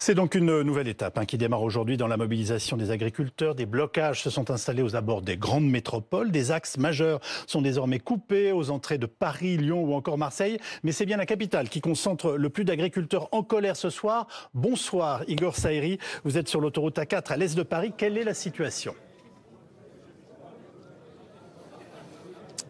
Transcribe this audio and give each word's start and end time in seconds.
C'est 0.00 0.14
donc 0.14 0.36
une 0.36 0.62
nouvelle 0.62 0.86
étape 0.86 1.18
hein, 1.18 1.24
qui 1.24 1.38
démarre 1.38 1.62
aujourd'hui 1.62 1.96
dans 1.96 2.06
la 2.06 2.16
mobilisation 2.16 2.76
des 2.76 2.92
agriculteurs. 2.92 3.56
Des 3.56 3.66
blocages 3.66 4.22
se 4.22 4.30
sont 4.30 4.48
installés 4.48 4.82
aux 4.82 4.94
abords 4.94 5.22
des 5.22 5.36
grandes 5.36 5.68
métropoles. 5.68 6.30
Des 6.30 6.52
axes 6.52 6.78
majeurs 6.78 7.20
sont 7.48 7.62
désormais 7.62 7.98
coupés 7.98 8.52
aux 8.52 8.70
entrées 8.70 8.98
de 8.98 9.06
Paris, 9.06 9.56
Lyon 9.56 9.82
ou 9.82 9.94
encore 9.94 10.16
Marseille. 10.16 10.58
Mais 10.84 10.92
c'est 10.92 11.04
bien 11.04 11.16
la 11.16 11.26
capitale 11.26 11.68
qui 11.68 11.80
concentre 11.80 12.36
le 12.36 12.48
plus 12.48 12.64
d'agriculteurs 12.64 13.28
en 13.32 13.42
colère 13.42 13.76
ce 13.76 13.90
soir. 13.90 14.28
Bonsoir 14.54 15.24
Igor 15.26 15.56
Saïri, 15.56 15.98
vous 16.24 16.38
êtes 16.38 16.48
sur 16.48 16.60
l'autoroute 16.60 16.96
A4 16.96 17.32
à 17.32 17.36
l'est 17.36 17.56
de 17.56 17.64
Paris. 17.64 17.92
Quelle 17.96 18.16
est 18.16 18.24
la 18.24 18.34
situation? 18.34 18.94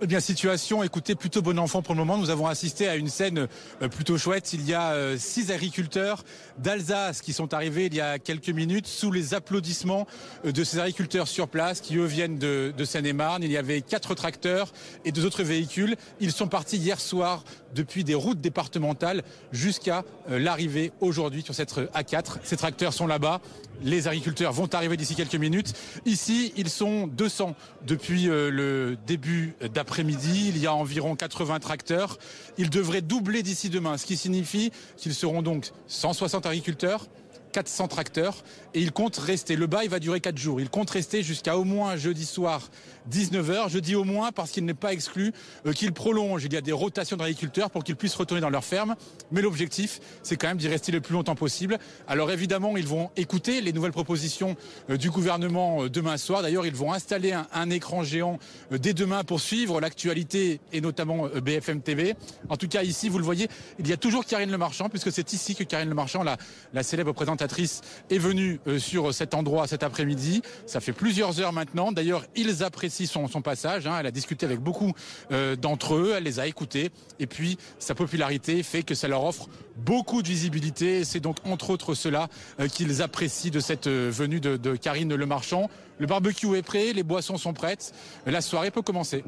Eh 0.01 0.07
bien, 0.07 0.21
situation, 0.21 0.85
écoutez, 0.85 1.17
plutôt 1.17 1.43
bon 1.43 1.59
enfant 1.59 1.83
pour 1.83 1.93
le 1.93 1.99
moment. 1.99 2.19
Nous 2.19 2.31
avons 2.31 2.47
assisté 2.47 2.87
à 2.87 2.95
une 2.95 3.09
scène 3.09 3.49
euh, 3.83 3.89
plutôt 3.89 4.17
chouette. 4.17 4.53
Il 4.53 4.65
y 4.65 4.73
a 4.73 4.93
euh, 4.93 5.17
six 5.19 5.51
agriculteurs 5.51 6.23
d'Alsace 6.59 7.21
qui 7.21 7.33
sont 7.33 7.53
arrivés 7.53 7.87
il 7.87 7.95
y 7.95 8.01
a 8.01 8.21
quelques 8.21 8.51
minutes 8.51 8.87
sous 8.87 9.11
les 9.11 9.35
applaudissements 9.35 10.07
euh, 10.45 10.53
de 10.53 10.63
ces 10.63 10.79
agriculteurs 10.79 11.27
sur 11.27 11.49
place 11.49 11.81
qui, 11.81 11.97
eux, 11.97 12.05
viennent 12.05 12.39
de, 12.39 12.73
de 12.77 12.85
Seine-et-Marne. 12.85 13.43
Il 13.43 13.51
y 13.51 13.57
avait 13.57 13.81
quatre 13.81 14.15
tracteurs 14.15 14.73
et 15.05 15.11
deux 15.11 15.25
autres 15.27 15.43
véhicules. 15.43 15.97
Ils 16.21 16.31
sont 16.31 16.47
partis 16.47 16.77
hier 16.77 17.01
soir 17.01 17.43
depuis 17.75 18.05
des 18.05 18.15
routes 18.15 18.41
départementales 18.41 19.23
jusqu'à 19.53 20.05
l'arrivée 20.29 20.93
aujourd'hui 21.01 21.43
sur 21.43 21.55
cette 21.55 21.75
A4. 21.77 22.39
Ces 22.43 22.57
tracteurs 22.57 22.93
sont 22.93 23.07
là-bas. 23.07 23.41
Les 23.83 24.09
agriculteurs 24.09 24.53
vont 24.53 24.73
arriver 24.75 24.97
d'ici 24.97 25.15
quelques 25.15 25.35
minutes. 25.35 25.75
Ici, 26.05 26.53
ils 26.57 26.69
sont 26.71 27.07
200 27.07 27.55
depuis 27.87 28.25
le 28.25 28.97
début 29.07 29.55
d'après 29.75 29.99
après-midi. 29.99 30.49
Il 30.49 30.59
y 30.59 30.67
a 30.67 30.75
environ 30.75 31.17
80 31.17 31.61
tracteurs. 31.61 32.19
Ils 32.59 32.71
devraient 32.71 33.01
doubler 33.01 33.43
d'ici 33.43 33.71
demain, 33.71 33.97
ce 33.97 34.07
qui 34.07 34.17
signifie 34.17 34.71
qu'ils 34.97 35.15
seront 35.15 35.43
donc 35.43 35.71
160 35.87 36.47
agriculteurs 36.47 37.07
400 37.53 37.89
tracteurs 37.89 38.45
et 38.75 38.81
il 38.81 38.93
compte 38.93 39.17
rester. 39.17 39.57
Le 39.57 39.67
bail 39.67 39.89
va 39.89 39.99
durer 39.99 40.21
4 40.21 40.37
jours. 40.37 40.61
Il 40.61 40.71
compte 40.71 40.91
rester 40.91 41.23
jusqu'à 41.23 41.57
au 41.57 41.65
moins 41.65 41.97
jeudi 41.97 42.27
soir 42.27 42.71
19h. 43.11 43.69
Je 43.69 43.79
dis 43.79 43.95
au 43.95 44.05
moins 44.05 44.33
parce 44.33 44.51
qu'il 44.51 44.65
n'est 44.65 44.75
pas 44.75 44.93
exclu 44.93 45.33
euh, 45.67 45.73
qu'il 45.73 45.93
prolonge. 45.93 46.45
Il 46.45 46.53
y 46.53 46.57
a 46.57 46.61
des 46.61 46.73
rotations 46.73 47.17
d'agriculteurs 47.17 47.71
pour 47.71 47.85
qu'ils 47.85 47.97
puissent 47.97 48.15
retourner 48.15 48.41
dans 48.41 48.51
leur 48.51 48.65
ferme. 48.65 48.97
Mais 49.33 49.43
l'objectif, 49.43 50.01
c'est 50.23 50.37
quand 50.37 50.49
même 50.49 50.59
d'y 50.59 50.69
rester 50.69 50.93
le 50.93 51.01
plus 51.01 51.15
longtemps 51.15 51.35
possible. 51.35 51.79
Alors 52.07 52.31
évidemment, 52.31 52.77
ils 52.77 52.87
vont 52.87 53.11
écouter 53.17 53.61
les 53.61 53.73
nouvelles 53.73 53.93
propositions 53.93 54.57
euh, 54.91 54.97
du 54.97 55.11
gouvernement 55.11 55.85
euh, 55.85 55.91
demain 55.91 56.17
soir. 56.17 56.43
D'ailleurs, 56.43 56.67
ils 56.67 56.75
vont 56.75 56.93
installer 56.93 57.33
un, 57.33 57.71
écran 57.71 58.03
géant 58.03 58.39
dès 58.71 58.95
demain 58.95 59.25
pour 59.25 59.41
suivre 59.41 59.81
l'actualité 59.81 60.61
et 60.73 60.81
notamment 60.81 61.27
BFM 61.29 61.83
TV. 61.83 62.15
En 62.49 62.57
tout 62.57 62.69
cas, 62.69 62.83
ici, 62.83 63.11
vous 63.11 63.19
le 63.19 63.25
voyez, 63.25 63.49
il 63.79 63.87
y 63.87 63.93
a 63.93 63.99
toujours 63.99 64.25
Karine 64.25 64.51
Le 64.51 64.57
Marchand, 64.57 64.89
puisque 64.89 65.13
c'est 65.13 65.35
ici 65.35 65.55
que 65.55 65.65
Karine 65.65 65.89
Le 65.89 65.95
Marchand, 65.95 66.23
la, 66.23 66.39
la 66.73 66.83
célèbre 66.83 67.13
présentatrice, 67.13 67.83
est 68.09 68.17
venue 68.19 68.59
sur 68.79 69.13
cet 69.13 69.35
endroit 69.35 69.67
cet 69.67 69.83
après-midi. 69.83 70.41
Ça 70.67 70.81
fait 70.81 70.93
plusieurs 70.93 71.41
heures 71.41 71.53
maintenant. 71.53 71.93
D'ailleurs, 71.93 72.25
ils 72.35 72.63
apprécient 72.63 72.98
son, 73.07 73.29
passage. 73.43 73.87
Hein. 73.87 73.97
Elle 74.01 74.07
a 74.07 74.11
discuté 74.11 74.47
avec 74.47 74.61
beaucoup 74.61 74.93
euh, 75.31 75.57
d'entre 75.57 75.95
eux, 75.95 76.15
elle 76.17 76.25
les 76.25 76.41
a 76.41 76.47
écoutés. 76.47 76.91
Et 77.19 77.27
puis, 77.27 77.59
sa 77.79 77.95
popularité 77.95 78.63
fait 78.63 78.83
que 78.83 78.95
ça 78.95 79.09
leur 79.09 79.25
offre 79.25 79.49
beaucoup 79.77 80.23
de 80.23 80.29
visibilité. 80.29 81.05
C'est 81.05 81.21
donc 81.21 81.37
entre 81.45 81.71
autres 81.71 81.95
cela 81.95 82.29
euh, 82.61 82.69
qu'ils 82.69 83.03
apprécient 83.03 83.51
de 83.51 83.61
cette 83.61 83.87
euh, 83.87 84.11
venue 84.13 84.41
de, 84.41 84.57
de 84.57 84.77
Karine 84.77 85.15
Le 85.15 85.27
Marchand. 85.27 85.71
Le 85.99 86.07
barbecue 86.07 86.57
est 86.57 86.63
prêt, 86.63 86.93
les 86.93 87.03
boissons 87.03 87.37
sont 87.37 87.53
prêtes. 87.53 87.93
La 88.25 88.41
soirée 88.41 88.71
peut 88.71 88.83
commencer. 88.83 89.25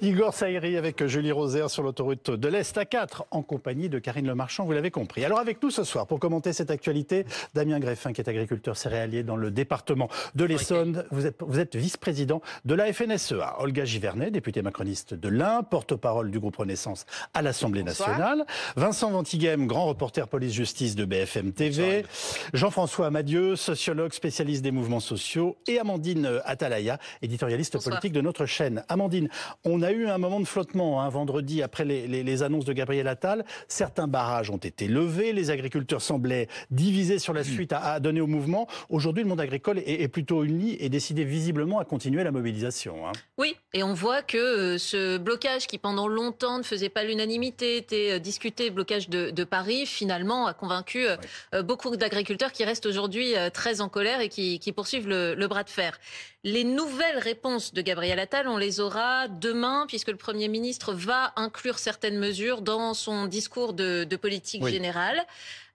Igor 0.00 0.32
Saïri 0.32 0.78
avec 0.78 1.04
Julie 1.06 1.32
Rosaire 1.32 1.68
sur 1.68 1.82
l'autoroute 1.82 2.30
de 2.30 2.48
l'Est 2.48 2.78
à 2.78 2.86
4 2.86 3.26
en 3.30 3.42
compagnie 3.42 3.90
de 3.90 3.98
Karine 3.98 4.26
Le 4.26 4.34
Marchand, 4.34 4.64
vous 4.64 4.72
l'avez 4.72 4.90
compris. 4.90 5.24
Alors 5.24 5.38
avec 5.38 5.62
nous 5.62 5.70
ce 5.70 5.84
soir 5.84 6.06
pour 6.06 6.18
commenter 6.18 6.54
cette 6.54 6.70
actualité, 6.70 7.26
Damien 7.54 7.78
Greffin 7.78 8.14
qui 8.14 8.22
est 8.22 8.28
agriculteur 8.28 8.76
céréalier 8.76 9.22
dans 9.22 9.36
le 9.36 9.50
département 9.50 10.08
de 10.34 10.44
l'Essonne. 10.44 11.04
Vous 11.10 11.26
êtes, 11.26 11.36
vous 11.40 11.58
êtes 11.58 11.76
vice-président 11.76 12.40
de 12.64 12.74
la 12.74 12.90
FNSEA. 12.90 13.56
Olga 13.58 13.84
Givernet, 13.84 14.30
députée 14.30 14.62
macroniste 14.62 15.12
de 15.12 15.28
l'Ain, 15.28 15.62
porte-parole 15.62 16.30
du 16.30 16.40
groupe 16.40 16.56
Renaissance 16.56 17.04
à 17.34 17.42
l'Assemblée 17.42 17.82
nationale. 17.82 18.46
Vincent 18.76 19.10
Ventighem, 19.10 19.66
grand 19.66 19.86
reporter 19.86 20.26
police-justice 20.26 20.96
de 20.96 21.04
BFM 21.04 21.52
TV. 21.52 22.06
Jean-François 22.54 23.08
Amadieu, 23.08 23.56
sociologue 23.56 24.14
spécialiste 24.14 24.62
des 24.62 24.70
mouvements 24.70 25.00
sociaux 25.00 25.58
et 25.66 25.81
Amandine 25.82 26.40
Atalaya, 26.44 26.98
éditorialiste 27.22 27.74
Bonsoir. 27.74 27.96
politique 27.96 28.12
de 28.12 28.20
notre 28.20 28.46
chaîne. 28.46 28.84
Amandine, 28.88 29.28
on 29.64 29.82
a 29.82 29.90
eu 29.90 30.06
un 30.06 30.18
moment 30.18 30.38
de 30.38 30.44
flottement 30.44 31.02
hein, 31.02 31.08
vendredi 31.08 31.60
après 31.60 31.84
les, 31.84 32.06
les, 32.06 32.22
les, 32.22 32.42
annonces 32.42 32.64
de 32.64 32.72
Gabriel 32.72 33.08
Attal. 33.08 33.44
Certains 33.66 34.06
barrages 34.06 34.50
ont 34.50 34.58
été 34.58 34.86
levés, 34.86 35.32
les 35.32 35.50
agriculteurs 35.50 36.00
semblaient 36.00 36.48
divisés 36.70 37.18
sur 37.18 37.32
la 37.32 37.42
suite 37.42 37.72
à, 37.72 37.80
à 37.94 38.00
donner 38.00 38.20
au 38.20 38.26
mouvement. 38.28 38.68
Aujourd'hui, 38.90 39.24
le 39.24 39.28
monde 39.28 39.40
agricole 39.40 39.78
est, 39.78 40.02
est, 40.02 40.08
plutôt 40.08 40.44
uni 40.44 40.76
et 40.78 40.88
décidé 40.88 41.24
visiblement 41.24 41.80
à 41.80 41.84
continuer 41.84 42.22
la 42.22 42.30
mobilisation. 42.30 43.06
Hein. 43.06 43.12
Oui, 43.38 43.56
et 43.74 43.82
on 43.82 43.94
voit 43.94 44.22
que 44.22 44.36
euh, 44.38 44.78
ce 44.78 45.18
blocage 45.18 45.66
qui 45.66 45.78
pendant 45.78 46.06
longtemps 46.06 46.58
ne 46.58 46.62
faisait 46.62 46.88
pas 46.90 47.02
l'unanimité, 47.04 47.76
était 47.76 48.12
euh, 48.12 48.18
discuté, 48.18 48.70
blocage 48.70 49.08
de, 49.08 49.30
de, 49.30 49.44
Paris, 49.44 49.86
finalement 49.86 50.46
a 50.46 50.54
convaincu 50.54 51.06
euh, 51.06 51.16
oui. 51.52 51.62
beaucoup 51.62 51.96
d'agriculteurs 51.96 52.52
qui 52.52 52.64
restent 52.64 52.86
aujourd'hui 52.86 53.34
très 53.52 53.80
en 53.80 53.88
colère 53.88 54.20
et 54.20 54.28
qui, 54.28 54.58
qui 54.58 54.72
poursuivent 54.72 55.08
le, 55.08 55.34
le 55.34 55.48
bras 55.48 55.64
de 55.64 55.70
faire. 55.72 55.98
Les 56.44 56.64
nouvelles 56.64 57.18
réponses 57.18 57.74
de 57.74 57.82
Gabriel 57.82 58.18
Attal, 58.18 58.48
on 58.48 58.56
les 58.56 58.80
aura 58.80 59.28
demain, 59.28 59.86
puisque 59.88 60.08
le 60.08 60.16
Premier 60.16 60.48
ministre 60.48 60.92
va 60.92 61.32
inclure 61.36 61.78
certaines 61.78 62.18
mesures 62.18 62.62
dans 62.62 62.94
son 62.94 63.26
discours 63.26 63.72
de, 63.72 64.04
de 64.04 64.16
politique 64.16 64.62
oui. 64.62 64.72
générale. 64.72 65.24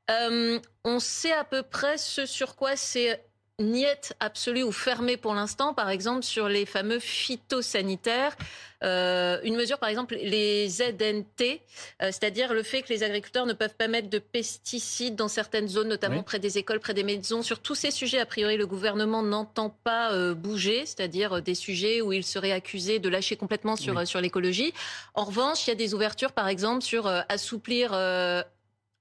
Euh, 0.10 0.60
on 0.86 1.00
sait 1.00 1.34
à 1.34 1.44
peu 1.44 1.64
près 1.64 1.98
ce 1.98 2.26
sur 2.26 2.56
quoi 2.56 2.76
c'est 2.76 3.22
niette 3.60 4.16
absolue 4.20 4.62
ou 4.62 4.72
fermée 4.72 5.18
pour 5.18 5.34
l'instant, 5.34 5.74
par 5.74 5.90
exemple 5.90 6.24
sur 6.24 6.48
les 6.48 6.66
fameux 6.66 7.00
phytosanitaires. 7.00 8.36
Euh, 8.84 9.40
une 9.44 9.56
mesure, 9.56 9.80
par 9.80 9.90
exemple, 9.90 10.16
les 10.22 10.70
ZNT, 10.70 11.42
euh, 11.42 12.12
c'est-à-dire 12.12 12.54
le 12.54 12.62
fait 12.62 12.84
que 12.84 12.90
les 12.90 13.02
agriculteurs 13.02 13.48
ne 13.48 13.54
peuvent 13.54 13.74
pas 13.74 13.88
mettre 13.88 14.12
de 14.12 14.20
pesticides 14.20 15.16
dans 15.16 15.28
certaines 15.28 15.68
zones, 15.68 15.88
notamment 15.88 16.18
oui. 16.18 16.24
près 16.24 16.38
des 16.38 16.60
écoles, 16.60 16.80
près 16.80 16.94
des 16.94 17.02
maisons. 17.02 17.42
Sur 17.42 17.60
tous 17.60 17.74
ces 17.74 17.90
sujets, 17.90 18.20
a 18.20 18.28
priori, 18.28 18.56
le 18.58 18.68
gouvernement 18.68 19.24
n'entend 19.24 19.76
pas 19.84 20.14
euh, 20.14 20.36
bouger, 20.36 20.86
c'est-à-dire 20.86 21.42
des 21.42 21.56
sujets 21.56 22.02
où 22.02 22.14
il 22.14 22.24
serait 22.24 22.52
accusé 22.52 23.00
de 23.00 23.10
lâcher 23.10 23.36
complètement 23.36 23.76
sur, 23.76 23.96
oui. 23.96 24.06
sur 24.06 24.22
l'écologie. 24.22 24.72
En 25.16 25.24
revanche, 25.24 25.66
il 25.66 25.72
y 25.72 25.74
a 25.74 25.76
des 25.76 25.96
ouvertures, 25.96 26.34
par 26.34 26.48
exemple, 26.48 26.84
sur 26.84 27.08
assouplir 27.08 27.94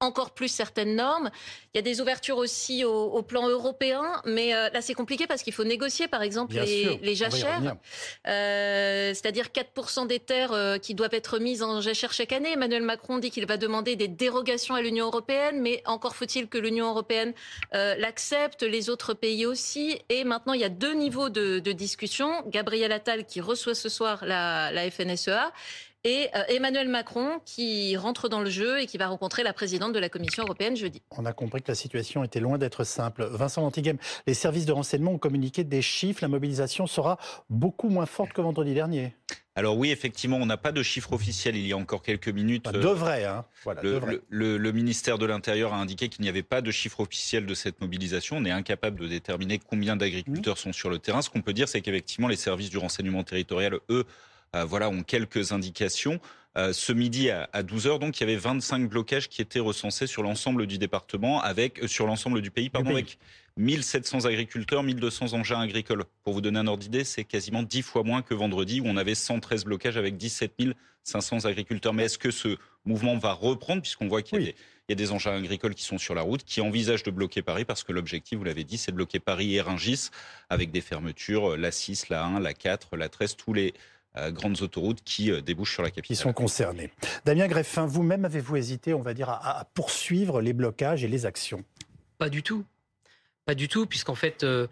encore 0.00 0.32
plus 0.32 0.48
certaines 0.48 0.94
normes. 0.94 1.30
Il 1.72 1.78
y 1.78 1.80
a 1.80 1.82
des 1.82 2.00
ouvertures 2.00 2.36
aussi 2.36 2.84
au, 2.84 3.04
au 3.04 3.22
plan 3.22 3.48
européen, 3.48 4.02
mais 4.26 4.54
euh, 4.54 4.68
là 4.70 4.82
c'est 4.82 4.94
compliqué 4.94 5.26
parce 5.26 5.42
qu'il 5.42 5.54
faut 5.54 5.64
négocier 5.64 6.06
par 6.06 6.22
exemple 6.22 6.52
Bien 6.52 6.64
les, 6.64 6.82
sûr. 6.82 6.98
les 7.02 7.14
jachères, 7.14 7.76
euh, 8.26 9.14
c'est-à-dire 9.14 9.46
4% 9.46 10.06
des 10.06 10.20
terres 10.20 10.52
euh, 10.52 10.76
qui 10.78 10.94
doivent 10.94 11.14
être 11.14 11.38
mises 11.38 11.62
en 11.62 11.80
jachère 11.80 12.12
chaque 12.12 12.32
année. 12.32 12.52
Emmanuel 12.52 12.82
Macron 12.82 13.18
dit 13.18 13.30
qu'il 13.30 13.46
va 13.46 13.56
demander 13.56 13.96
des 13.96 14.08
dérogations 14.08 14.74
à 14.74 14.82
l'Union 14.82 15.06
européenne, 15.06 15.60
mais 15.62 15.82
encore 15.86 16.14
faut-il 16.14 16.48
que 16.48 16.58
l'Union 16.58 16.88
européenne 16.88 17.32
l'accepte, 17.72 18.62
les 18.62 18.90
autres 18.90 19.14
pays 19.14 19.46
aussi. 19.46 19.98
Et 20.08 20.24
maintenant 20.24 20.52
il 20.52 20.60
y 20.60 20.64
a 20.64 20.68
deux 20.68 20.94
niveaux 20.94 21.28
de, 21.28 21.58
de 21.58 21.72
discussion. 21.72 22.42
Gabriel 22.48 22.92
Attal 22.92 23.24
qui 23.24 23.40
reçoit 23.40 23.74
ce 23.74 23.88
soir 23.88 24.24
la, 24.24 24.70
la 24.72 24.90
FNSEA 24.90 25.52
et 26.06 26.28
euh, 26.36 26.42
Emmanuel 26.48 26.88
Macron 26.88 27.40
qui 27.44 27.96
rentre 27.96 28.28
dans 28.28 28.40
le 28.40 28.48
jeu 28.48 28.80
et 28.80 28.86
qui 28.86 28.96
va 28.96 29.08
rencontrer 29.08 29.42
la 29.42 29.52
présidente 29.52 29.92
de 29.92 29.98
la 29.98 30.08
Commission 30.08 30.44
européenne 30.44 30.76
jeudi. 30.76 31.02
On 31.10 31.26
a 31.26 31.32
compris 31.32 31.62
que 31.62 31.68
la 31.68 31.74
situation 31.74 32.22
était 32.22 32.38
loin 32.38 32.58
d'être 32.58 32.84
simple. 32.84 33.26
Vincent 33.28 33.60
Lantighem, 33.62 33.98
les 34.26 34.34
services 34.34 34.66
de 34.66 34.72
renseignement 34.72 35.10
ont 35.12 35.18
communiqué 35.18 35.64
des 35.64 35.82
chiffres. 35.82 36.20
La 36.22 36.28
mobilisation 36.28 36.86
sera 36.86 37.18
beaucoup 37.50 37.88
moins 37.88 38.06
forte 38.06 38.32
que 38.32 38.40
vendredi 38.40 38.72
dernier. 38.72 39.16
Alors 39.56 39.76
oui, 39.76 39.90
effectivement, 39.90 40.36
on 40.36 40.46
n'a 40.46 40.58
pas 40.58 40.70
de 40.70 40.82
chiffre 40.82 41.12
officiel 41.12 41.56
il 41.56 41.66
y 41.66 41.72
a 41.72 41.76
encore 41.76 42.02
quelques 42.02 42.28
minutes. 42.28 42.64
Bah, 42.64 42.72
devrait, 42.72 43.24
hein. 43.24 43.44
Voilà, 43.64 43.82
le, 43.82 43.92
devrait. 43.94 44.20
Le, 44.28 44.58
le, 44.58 44.72
ministère 44.72 45.18
de 45.18 45.26
l'Intérieur 45.26 45.72
a 45.72 45.78
indiqué 45.78 46.08
qu'il 46.08 46.22
n'y 46.22 46.28
avait 46.28 46.42
pas 46.42 46.60
de 46.60 46.70
chiffre 46.70 47.00
officiel 47.00 47.46
de 47.46 47.54
cette 47.54 47.80
mobilisation. 47.80 48.36
On 48.36 48.44
est 48.44 48.50
incapable 48.50 49.00
de 49.00 49.08
déterminer 49.08 49.58
combien 49.58 49.96
d'agriculteurs 49.96 50.54
mmh. 50.54 50.58
sont 50.58 50.72
sur 50.72 50.90
le 50.90 50.98
terrain. 50.98 51.22
Ce 51.22 51.30
qu'on 51.30 51.40
peut 51.40 51.54
dire, 51.54 51.68
c'est 51.68 51.80
qu'effectivement, 51.80 52.28
les 52.28 52.36
services 52.36 52.70
du 52.70 52.78
renseignement 52.78 53.24
territorial, 53.24 53.74
eux, 53.74 53.80
euh, 53.90 54.04
voilà, 54.54 54.88
ont 54.88 55.02
quelques 55.02 55.52
indications. 55.52 56.20
Euh, 56.56 56.72
ce 56.72 56.92
midi 56.92 57.30
à, 57.30 57.50
à 57.52 57.62
12h, 57.62 57.98
donc, 57.98 58.18
il 58.18 58.20
y 58.20 58.24
avait 58.24 58.36
25 58.36 58.88
blocages 58.88 59.28
qui 59.28 59.42
étaient 59.42 59.60
recensés 59.60 60.06
sur 60.06 60.22
l'ensemble 60.22 60.66
du 60.66 60.78
département, 60.78 61.42
avec, 61.42 61.82
euh, 61.82 61.86
sur 61.86 62.06
l'ensemble 62.06 62.40
du 62.40 62.50
pays, 62.50 62.70
pardon, 62.70 62.92
avec 62.92 63.18
1700 63.58 64.24
agriculteurs, 64.24 64.82
1200 64.82 65.34
engins 65.34 65.60
agricoles. 65.60 66.04
Pour 66.24 66.32
vous 66.32 66.40
donner 66.40 66.58
un 66.58 66.66
ordre 66.66 66.82
d'idée, 66.82 67.04
c'est 67.04 67.24
quasiment 67.24 67.62
10 67.62 67.82
fois 67.82 68.04
moins 68.04 68.22
que 68.22 68.32
vendredi, 68.32 68.80
où 68.80 68.84
on 68.86 68.96
avait 68.96 69.14
113 69.14 69.66
blocages 69.66 69.98
avec 69.98 70.16
17 70.16 70.54
500 71.02 71.44
agriculteurs. 71.44 71.92
Mais 71.92 72.04
est-ce 72.04 72.18
que 72.18 72.30
ce 72.30 72.56
mouvement 72.86 73.18
va 73.18 73.34
reprendre, 73.34 73.82
puisqu'on 73.82 74.08
voit 74.08 74.22
qu'il 74.22 74.40
y, 74.40 74.44
oui. 74.46 74.54
y, 74.88 74.92
a 74.92 74.96
des 74.96 75.12
engins 75.12 75.36
agricoles 75.36 75.74
qui 75.74 75.84
sont 75.84 75.98
sur 75.98 76.14
la 76.14 76.22
route, 76.22 76.42
qui 76.42 76.62
envisagent 76.62 77.02
de 77.02 77.10
bloquer 77.10 77.42
Paris, 77.42 77.66
parce 77.66 77.84
que 77.84 77.92
l'objectif, 77.92 78.38
vous 78.38 78.44
l'avez 78.44 78.64
dit, 78.64 78.78
c'est 78.78 78.92
de 78.92 78.96
bloquer 78.96 79.20
Paris 79.20 79.56
et 79.56 79.60
Rungis, 79.60 80.08
avec 80.48 80.70
des 80.70 80.80
fermetures, 80.80 81.58
la 81.58 81.70
6, 81.70 82.08
la 82.08 82.24
1, 82.24 82.40
la 82.40 82.54
4, 82.54 82.96
la 82.96 83.10
13, 83.10 83.36
tous 83.36 83.52
les 83.52 83.68
euh, 83.68 83.72
grandes 84.30 84.62
autoroutes 84.62 85.02
qui 85.04 85.30
euh, 85.30 85.40
débouchent 85.40 85.74
sur 85.74 85.82
la 85.82 85.90
capitale. 85.90 86.16
Qui 86.16 86.16
sont 86.16 86.32
concernées. 86.32 86.90
Damien 87.24 87.46
Greffin, 87.46 87.86
vous-même 87.86 88.24
avez-vous 88.24 88.56
hésité, 88.56 88.94
on 88.94 89.02
va 89.02 89.14
dire, 89.14 89.28
à, 89.28 89.60
à 89.60 89.64
poursuivre 89.64 90.40
les 90.40 90.52
blocages 90.52 91.04
et 91.04 91.08
les 91.08 91.26
actions? 91.26 91.64
Pas 92.18 92.28
du 92.28 92.42
tout. 92.42 92.64
Pas 93.44 93.54
du 93.54 93.68
tout, 93.68 93.86
puisqu'en 93.86 94.14
fait, 94.14 94.42
euh, 94.42 94.66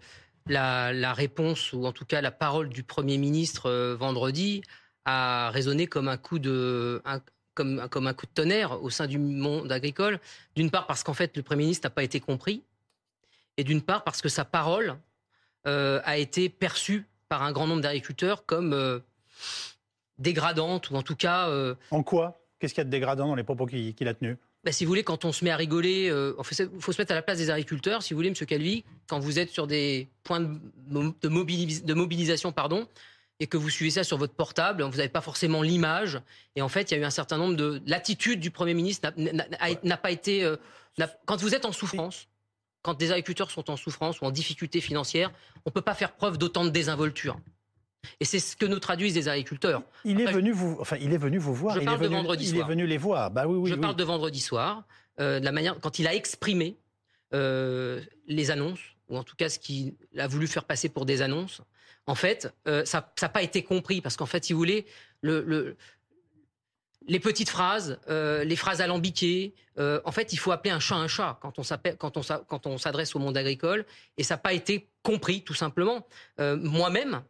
la, 0.47 1.13
réponse, 1.13 1.73
ou 1.73 1.85
en 1.85 1.91
tout 1.91 2.05
cas 2.05 2.21
la 2.21 2.31
parole 2.31 2.69
du 2.69 2.83
Premier 2.83 3.17
ministre 3.17 3.69
euh, 3.69 3.95
vendredi, 3.95 4.61
a 5.05 5.49
résonné 5.51 5.87
comme 5.87 6.07
un 6.07 6.17
coup 6.17 6.39
de. 6.39 7.01
comme, 7.53 7.87
comme 7.89 8.07
un 8.07 8.13
coup 8.13 8.25
de 8.25 8.31
tonnerre 8.31 8.83
au 8.83 8.89
sein 8.89 9.07
du 9.07 9.17
monde 9.17 9.71
agricole. 9.71 10.19
D'une 10.55 10.71
part 10.71 10.87
parce 10.87 11.03
qu'en 11.03 11.13
fait 11.13 11.37
le 11.37 11.43
Premier 11.43 11.63
ministre 11.63 11.85
n'a 11.85 11.91
pas 11.91 12.03
été 12.03 12.19
compris, 12.19 12.63
et 13.57 13.63
d'une 13.63 13.81
part 13.81 14.03
parce 14.03 14.21
que 14.21 14.29
sa 14.29 14.45
parole 14.45 14.97
euh, 15.67 16.01
a 16.03 16.17
été 16.17 16.49
perçue 16.49 17.05
par 17.29 17.43
un 17.43 17.51
grand 17.51 17.67
nombre 17.67 17.81
d'agriculteurs 17.81 18.45
comme 18.45 19.01
dégradante, 20.17 20.89
ou 20.89 20.95
en 20.95 21.01
tout 21.01 21.15
cas... 21.15 21.49
en 21.91 22.03
quoi 22.03 22.41
Qu'est-ce 22.59 22.73
qu'il 22.73 22.81
y 22.81 22.83
a 22.83 22.85
de 22.85 22.89
dégradant 22.89 23.27
dans 23.27 23.35
les 23.35 23.43
propos 23.43 23.65
qu'il 23.65 24.07
a 24.07 24.13
tenus 24.13 24.37
bah, 24.65 24.71
si 24.71 24.83
vous 24.83 24.89
voulez, 24.89 25.03
quand 25.03 25.25
on 25.25 25.31
se 25.31 25.45
met 25.45 25.51
à 25.51 25.55
rigoler, 25.57 26.09
euh, 26.09 26.33
il 26.39 26.81
faut 26.81 26.91
se 26.91 26.99
mettre 26.99 27.11
à 27.11 27.15
la 27.15 27.21
place 27.21 27.37
des 27.37 27.51
agriculteurs. 27.51 28.01
Si 28.01 28.13
vous 28.13 28.17
voulez, 28.17 28.31
Monsieur 28.31 28.47
Calvi, 28.47 28.83
quand 29.07 29.19
vous 29.19 29.37
êtes 29.37 29.51
sur 29.51 29.67
des 29.67 30.09
points 30.23 30.39
de, 30.39 30.57
de, 31.21 31.85
de 31.85 31.93
mobilisation, 31.93 32.51
pardon, 32.51 32.87
et 33.39 33.45
que 33.45 33.57
vous 33.57 33.69
suivez 33.69 33.91
ça 33.91 34.03
sur 34.03 34.17
votre 34.17 34.33
portable, 34.33 34.81
vous 34.81 34.97
n'avez 34.97 35.09
pas 35.09 35.21
forcément 35.21 35.61
l'image. 35.61 36.19
Et 36.55 36.63
en 36.63 36.69
fait, 36.69 36.89
il 36.89 36.95
y 36.95 36.97
a 36.97 37.01
eu 37.01 37.05
un 37.05 37.11
certain 37.11 37.37
nombre 37.37 37.55
de 37.55 37.79
l'attitude 37.85 38.39
du 38.39 38.49
Premier 38.49 38.73
ministre 38.73 39.11
n'a 39.83 39.97
pas 39.97 40.09
été. 40.09 40.43
Euh, 40.43 40.55
quand 41.25 41.39
vous 41.39 41.53
êtes 41.53 41.65
en 41.65 41.71
souffrance, 41.71 42.27
quand 42.81 42.95
des 42.95 43.11
agriculteurs 43.11 43.51
sont 43.51 43.69
en 43.69 43.77
souffrance 43.77 44.21
ou 44.21 44.25
en 44.25 44.31
difficulté 44.31 44.81
financière, 44.81 45.31
on 45.57 45.69
ne 45.69 45.73
peut 45.73 45.81
pas 45.81 45.93
faire 45.93 46.13
preuve 46.13 46.39
d'autant 46.39 46.65
de 46.65 46.69
désinvolture. 46.69 47.37
Et 48.19 48.25
c'est 48.25 48.39
ce 48.39 48.55
que 48.55 48.65
nous 48.65 48.79
traduisent 48.79 49.15
les 49.15 49.27
agriculteurs. 49.27 49.83
Il 50.03 50.21
est 50.21 50.31
venu 50.31 50.51
vous, 50.51 50.77
enfin, 50.79 50.97
il 50.99 51.13
est 51.13 51.17
venu 51.17 51.37
vous 51.37 51.53
voir. 51.53 51.75
Je 51.75 51.81
il 51.81 51.85
parle 51.85 51.97
est 51.97 51.99
venu, 51.99 52.09
de 52.11 52.15
vendredi 52.15 52.45
soir. 52.47 52.57
Il 52.57 52.61
est 52.61 52.75
venu 52.75 52.87
les 52.87 52.97
voir. 52.97 53.31
Bah 53.31 53.47
oui, 53.47 53.57
oui. 53.57 53.69
Je 53.69 53.75
parle 53.75 53.95
de 53.95 54.03
vendredi 54.03 54.39
soir, 54.39 54.83
euh, 55.19 55.39
de 55.39 55.45
la 55.45 55.51
manière 55.51 55.79
quand 55.79 55.99
il 55.99 56.07
a 56.07 56.13
exprimé 56.13 56.77
euh, 57.33 58.01
les 58.27 58.51
annonces, 58.51 58.79
ou 59.09 59.17
en 59.17 59.23
tout 59.23 59.35
cas 59.35 59.49
ce 59.49 59.59
qu'il 59.59 59.95
a 60.17 60.27
voulu 60.27 60.47
faire 60.47 60.63
passer 60.63 60.89
pour 60.89 61.05
des 61.05 61.21
annonces. 61.21 61.61
En 62.07 62.15
fait, 62.15 62.53
euh, 62.67 62.85
ça 62.85 63.11
n'a 63.21 63.29
pas 63.29 63.41
été 63.41 63.63
compris 63.63 63.99
parce 63.99 64.15
qu'en 64.15 64.27
fait, 64.27 64.45
si 64.45 64.53
vous 64.53 64.59
voulez, 64.59 64.85
le, 65.21 65.41
le 65.41 65.75
les 67.07 67.19
petites 67.19 67.49
phrases, 67.49 67.99
euh, 68.09 68.43
les 68.43 68.55
phrases 68.55 68.81
alambiquées. 68.81 69.53
En 69.77 70.11
fait, 70.11 70.31
il 70.31 70.37
faut 70.37 70.51
appeler 70.51 70.71
un 70.71 70.79
chat 70.79 70.95
un 70.95 71.07
chat 71.07 71.37
quand 71.41 71.59
on 71.59 71.63
quand 71.97 72.17
on, 72.17 72.21
quand 72.47 72.65
on 72.65 72.77
s'adresse 72.77 73.15
au 73.15 73.19
monde 73.19 73.37
agricole, 73.37 73.85
et 74.17 74.23
ça 74.23 74.35
n'a 74.35 74.37
pas 74.37 74.53
été 74.53 74.87
compris 75.03 75.43
tout 75.43 75.53
simplement. 75.53 76.07
Moi-même, 76.39 77.21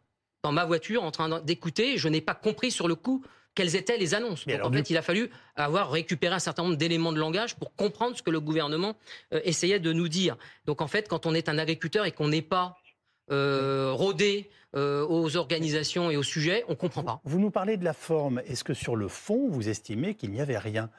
dans 0.46 0.52
ma 0.52 0.64
voiture 0.64 1.02
en 1.02 1.10
train 1.10 1.40
d'écouter, 1.40 1.98
je 1.98 2.08
n'ai 2.08 2.20
pas 2.20 2.34
compris 2.34 2.70
sur 2.70 2.86
le 2.86 2.94
coup 2.94 3.24
quelles 3.56 3.74
étaient 3.74 3.96
les 3.96 4.14
annonces. 4.14 4.46
Donc, 4.46 4.62
en 4.62 4.70
fait, 4.70 4.90
il 4.90 4.96
a 4.96 5.02
fallu 5.02 5.28
avoir 5.56 5.90
récupéré 5.90 6.32
un 6.36 6.38
certain 6.38 6.62
nombre 6.62 6.76
d'éléments 6.76 7.12
de 7.12 7.18
langage 7.18 7.56
pour 7.56 7.74
comprendre 7.74 8.16
ce 8.16 8.22
que 8.22 8.30
le 8.30 8.38
gouvernement 8.38 8.94
euh, 9.32 9.40
essayait 9.42 9.80
de 9.80 9.92
nous 9.92 10.08
dire. 10.08 10.36
Donc 10.66 10.82
en 10.82 10.86
fait, 10.86 11.08
quand 11.08 11.26
on 11.26 11.34
est 11.34 11.48
un 11.48 11.58
agriculteur 11.58 12.04
et 12.04 12.12
qu'on 12.12 12.28
n'est 12.28 12.42
pas 12.42 12.76
euh, 13.32 13.90
rodé 13.92 14.50
euh, 14.76 15.04
aux 15.08 15.36
organisations 15.36 16.12
et 16.12 16.16
aux 16.16 16.22
sujets, 16.22 16.64
on 16.68 16.76
comprend 16.76 17.02
pas. 17.02 17.20
Vous 17.24 17.40
nous 17.40 17.50
parlez 17.50 17.76
de 17.76 17.84
la 17.84 17.94
forme. 17.94 18.40
Est-ce 18.46 18.62
que 18.62 18.74
sur 18.74 18.94
le 18.94 19.08
fond, 19.08 19.48
vous 19.48 19.68
estimez 19.68 20.14
qu'il 20.14 20.30
n'y 20.30 20.40
avait 20.40 20.58
rien? 20.58 20.90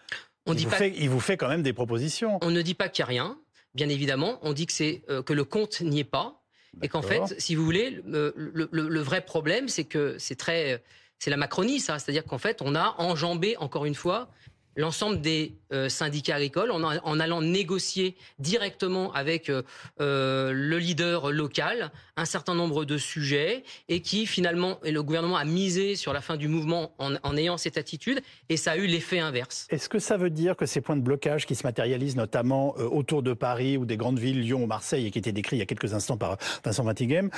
On 0.45 0.51
il, 0.51 0.57
dit 0.57 0.65
vous 0.65 0.71
pas... 0.71 0.75
fait, 0.77 0.93
il 0.97 1.09
vous 1.09 1.21
fait 1.21 1.37
quand 1.37 1.47
même 1.47 1.63
des 1.63 1.73
propositions. 1.73 2.37
On 2.41 2.51
ne 2.51 2.61
dit 2.61 2.73
pas 2.73 2.89
qu'il 2.89 3.03
n'y 3.03 3.07
a 3.07 3.11
rien, 3.11 3.37
bien 3.75 3.87
évidemment. 3.87 4.39
On 4.41 4.51
dit 4.51 4.65
que 4.65 4.73
c'est 4.73 5.03
que 5.25 5.31
le 5.31 5.45
compte 5.45 5.79
n'y 5.79 6.01
est 6.01 6.03
pas. 6.03 6.41
Et 6.81 6.87
qu'en 6.87 7.01
fait, 7.01 7.39
si 7.39 7.55
vous 7.55 7.63
voulez, 7.65 8.01
le, 8.05 8.99
vrai 8.99 9.21
problème, 9.21 9.67
c'est 9.67 9.85
que 9.85 10.17
c'est 10.19 10.35
très, 10.35 10.83
c'est 11.19 11.29
la 11.29 11.37
Macronie, 11.37 11.79
ça. 11.79 11.99
C'est-à-dire 11.99 12.25
qu'en 12.25 12.37
fait, 12.37 12.61
on 12.61 12.75
a 12.75 12.95
enjambé 12.97 13.57
encore 13.57 13.85
une 13.85 13.95
fois 13.95 14.29
l'ensemble 14.77 15.19
des 15.19 15.53
euh, 15.73 15.89
syndicats 15.89 16.35
agricoles 16.35 16.71
en, 16.71 17.19
allant 17.19 17.41
négocier 17.41 18.15
directement 18.39 19.11
avec 19.11 19.49
euh, 19.49 19.63
euh, 19.99 20.53
le 20.53 20.77
leader 20.77 21.31
local 21.31 21.91
un 22.15 22.23
certain 22.23 22.55
nombre 22.55 22.85
de 22.85 22.97
sujets 22.97 23.63
et 23.89 24.01
qui 24.01 24.25
finalement 24.25 24.79
le 24.83 25.03
gouvernement 25.03 25.35
a 25.35 25.43
misé 25.43 25.95
sur 25.95 26.13
la 26.13 26.21
fin 26.21 26.37
du 26.37 26.47
mouvement 26.47 26.93
en, 26.99 27.37
ayant 27.37 27.57
cette 27.57 27.77
attitude 27.77 28.21
et 28.49 28.55
ça 28.55 28.71
a 28.71 28.77
eu 28.77 28.87
l'effet 28.87 29.19
inverse. 29.19 29.67
Est-ce 29.69 29.89
que 29.89 29.99
ça 29.99 30.15
veut 30.15 30.29
dire 30.29 30.55
que 30.55 30.65
ces 30.65 30.79
points 30.79 30.95
de 30.95 31.01
blocage 31.01 31.45
qui 31.45 31.55
se 31.55 31.63
matérialisent 31.63 32.15
notamment 32.15 32.75
autour 32.77 33.23
de 33.23 33.33
Paris 33.33 33.77
ou 33.77 33.85
des 33.85 33.97
grandes 33.97 34.19
villes, 34.19 34.41
Lyon 34.41 34.63
ou 34.63 34.67
Marseille, 34.67 35.07
et 35.07 35.11
qui 35.11 35.19
étaient 35.19 35.31
décrits 35.31 35.57
il 35.57 35.59
y 35.59 35.63
a 35.63 35.65
quelques 35.65 35.93
instants 35.93 36.17
par 36.17 36.37
Vincent 36.63 36.83
Matighem, 36.83 37.29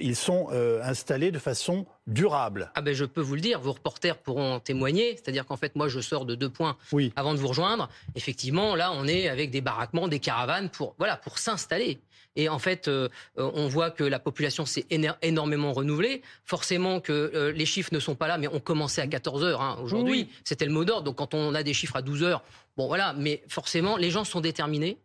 ils 0.00 0.16
sont 0.16 0.48
installés 0.82 1.30
de 1.30 1.38
façon 1.38 1.86
durable 2.08 2.72
Ah 2.74 2.80
ben 2.80 2.94
je 2.94 3.04
peux 3.04 3.20
vous 3.20 3.34
le 3.34 3.40
dire, 3.40 3.60
vos 3.60 3.72
reporters 3.72 4.16
pourront 4.16 4.54
en 4.54 4.60
témoigner, 4.60 5.12
c'est-à-dire 5.14 5.46
qu'en 5.46 5.56
fait 5.56 5.76
moi 5.76 5.88
je 5.88 6.00
sors 6.00 6.24
de 6.24 6.34
deux 6.34 6.48
points 6.48 6.76
oui. 6.92 7.12
avant 7.14 7.34
de 7.34 7.38
vous 7.38 7.48
rejoindre. 7.48 7.88
Effectivement, 8.16 8.74
là, 8.74 8.92
on 8.92 9.06
est 9.06 9.28
avec 9.28 9.50
des 9.50 9.60
baraquements, 9.60 10.08
des 10.08 10.18
caravanes 10.18 10.70
pour 10.70 10.94
voilà 10.98 11.16
pour 11.16 11.38
s'installer. 11.38 12.00
Et 12.36 12.48
en 12.48 12.58
fait, 12.60 12.86
euh, 12.86 13.08
on 13.36 13.66
voit 13.66 13.90
que 13.90 14.04
la 14.04 14.20
population 14.20 14.64
s'est 14.64 14.86
énormément 15.22 15.72
renouvelée. 15.72 16.22
Forcément 16.44 17.00
que 17.00 17.32
euh, 17.34 17.52
les 17.52 17.66
chiffres 17.66 17.90
ne 17.92 17.98
sont 17.98 18.14
pas 18.14 18.28
là, 18.28 18.38
mais 18.38 18.46
on 18.46 18.60
commençait 18.60 19.00
à 19.00 19.08
14 19.08 19.42
heures 19.42 19.60
hein, 19.60 19.76
aujourd'hui. 19.82 20.28
C'était 20.44 20.64
le 20.64 20.70
mot 20.70 20.84
d'ordre. 20.84 21.02
Donc 21.02 21.16
quand 21.16 21.34
on 21.34 21.54
a 21.54 21.64
des 21.64 21.74
chiffres 21.74 21.96
à 21.96 22.02
12 22.02 22.22
heures, 22.22 22.44
bon 22.76 22.86
voilà. 22.86 23.12
Mais 23.14 23.42
forcément, 23.48 23.96
les 23.96 24.10
gens 24.10 24.24
sont 24.24 24.40
déterminés 24.40 24.98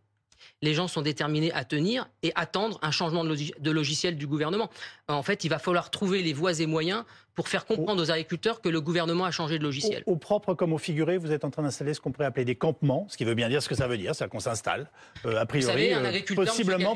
les 0.64 0.74
gens 0.74 0.88
sont 0.88 1.02
déterminés 1.02 1.52
à 1.52 1.66
tenir 1.66 2.08
et 2.24 2.32
attendre 2.36 2.80
un 2.82 2.90
changement 2.90 3.26
de, 3.26 3.72
logiciel 3.72 4.16
du 4.16 4.28
gouvernement. 4.28 4.70
En 5.10 5.22
fait, 5.22 5.44
il 5.44 5.50
va 5.50 5.60
falloir 5.60 5.92
trouver 5.92 6.24
les 6.24 6.32
voies 6.32 6.58
et 6.62 6.66
moyens 6.66 7.04
pour 7.36 7.50
faire 7.50 7.66
comprendre 7.66 8.02
aux 8.02 8.12
agriculteurs 8.12 8.62
que 8.62 8.70
le 8.70 8.80
gouvernement 8.80 9.26
a 9.26 9.32
changé 9.32 9.60
de 9.60 9.64
logiciel. 9.64 10.04
Au, 10.06 10.16
propre 10.16 10.54
comme 10.54 10.72
au 10.72 10.78
figuré, 10.78 11.18
vous 11.18 11.34
êtes 11.34 11.44
en 11.44 11.52
train 11.52 11.64
d'installer 11.64 11.94
ce 11.94 12.00
qu'on 12.00 12.14
pourrait 12.14 12.28
appeler 12.28 12.46
des 12.46 12.56
campements, 12.56 13.08
ce 13.10 13.18
qui 13.18 13.26
veut 13.26 13.34
bien 13.34 13.50
dire 13.50 13.62
ce 13.62 13.68
que 13.68 13.76
ça 13.76 13.90
veut 13.90 13.98
dire, 13.98 14.16
c'est 14.16 14.30
qu'on 14.30 14.40
s'installe. 14.40 14.90
Euh, 15.26 15.38
a 15.38 15.46
priori, 15.46 15.66
vous 15.66 15.72
savez, 15.72 15.94
un 15.94 16.06
euh, 16.06 16.08
agriculteur, 16.08 16.46
possiblement. 16.46 16.96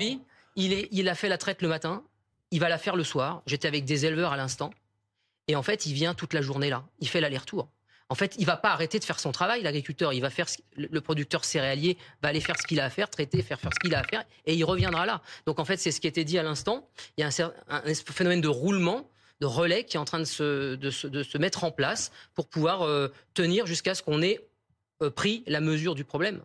il, 0.56 0.72
est, 0.72 0.88
il 0.92 1.10
a 1.10 1.16
fait 1.16 1.28
la 1.28 1.38
traite 1.38 1.62
le 1.62 1.68
matin, 1.68 2.04
il 2.52 2.62
va 2.62 2.70
la 2.70 2.78
faire 2.78 2.96
le 2.96 3.04
soir. 3.04 3.42
J'étais 3.48 3.68
avec 3.68 3.84
des 3.84 4.06
éleveurs 4.06 4.32
à 4.32 4.38
l'instant. 4.38 4.72
Et 5.50 5.58
en 5.58 5.64
fait, 5.64 5.86
il 5.86 5.94
vient 5.94 6.14
toute 6.14 6.34
la 6.34 6.42
journée 6.42 6.70
là. 6.70 6.86
Il 7.00 7.10
fait 7.10 7.20
l'aller-retour. 7.20 7.68
En 8.10 8.16
fait, 8.16 8.36
il 8.38 8.46
va 8.46 8.56
pas 8.56 8.72
arrêter 8.72 9.00
de 9.00 9.04
faire 9.04 9.20
son 9.20 9.32
travail, 9.32 9.62
l'agriculteur. 9.64 10.14
Il 10.14 10.22
va 10.22 10.30
faire 10.30 10.48
le 10.76 11.02
producteur 11.02 11.44
céréalier 11.44 11.98
va 12.22 12.30
aller 12.30 12.40
faire 12.40 12.56
ce 12.58 12.66
qu'il 12.66 12.80
a 12.80 12.86
à 12.86 12.90
faire, 12.90 13.10
traiter, 13.10 13.42
faire 13.42 13.60
faire 13.60 13.72
ce 13.74 13.80
qu'il 13.80 13.94
a 13.96 14.00
à 14.00 14.04
faire, 14.04 14.24
et 14.46 14.56
il 14.56 14.64
reviendra 14.64 15.06
là. 15.06 15.22
Donc 15.46 15.60
en 15.60 15.66
fait, 15.66 15.78
c'est 15.78 15.92
ce 15.92 16.00
qui 16.00 16.08
était 16.08 16.24
dit 16.24 16.40
à 16.40 16.44
l'instant. 16.44 16.88
Il 17.18 17.22
y 17.22 17.24
a 17.24 17.28
un, 17.70 17.94
phénomène 17.94 18.42
de 18.42 18.48
roulement 18.48 19.10
de 19.42 19.46
relais 19.46 19.84
qui 19.84 19.98
est 19.98 20.00
en 20.00 20.06
train 20.06 20.20
de 20.20 20.26
se, 20.26 20.76
de 20.76 20.90
se, 20.90 21.08
de 21.08 21.22
se 21.22 21.38
mettre 21.38 21.64
en 21.64 21.72
place 21.72 22.12
pour 22.34 22.48
pouvoir 22.48 22.84
euh, 22.84 23.10
tenir 23.34 23.68
jusqu'à 23.68 23.94
ce 23.94 24.02
qu'on 24.02 24.22
ait 24.22 24.48
euh, 25.04 25.12
pris 25.12 25.44
la 25.46 25.62
mesure 25.62 25.94
du 25.94 26.04
problème. 26.04 26.42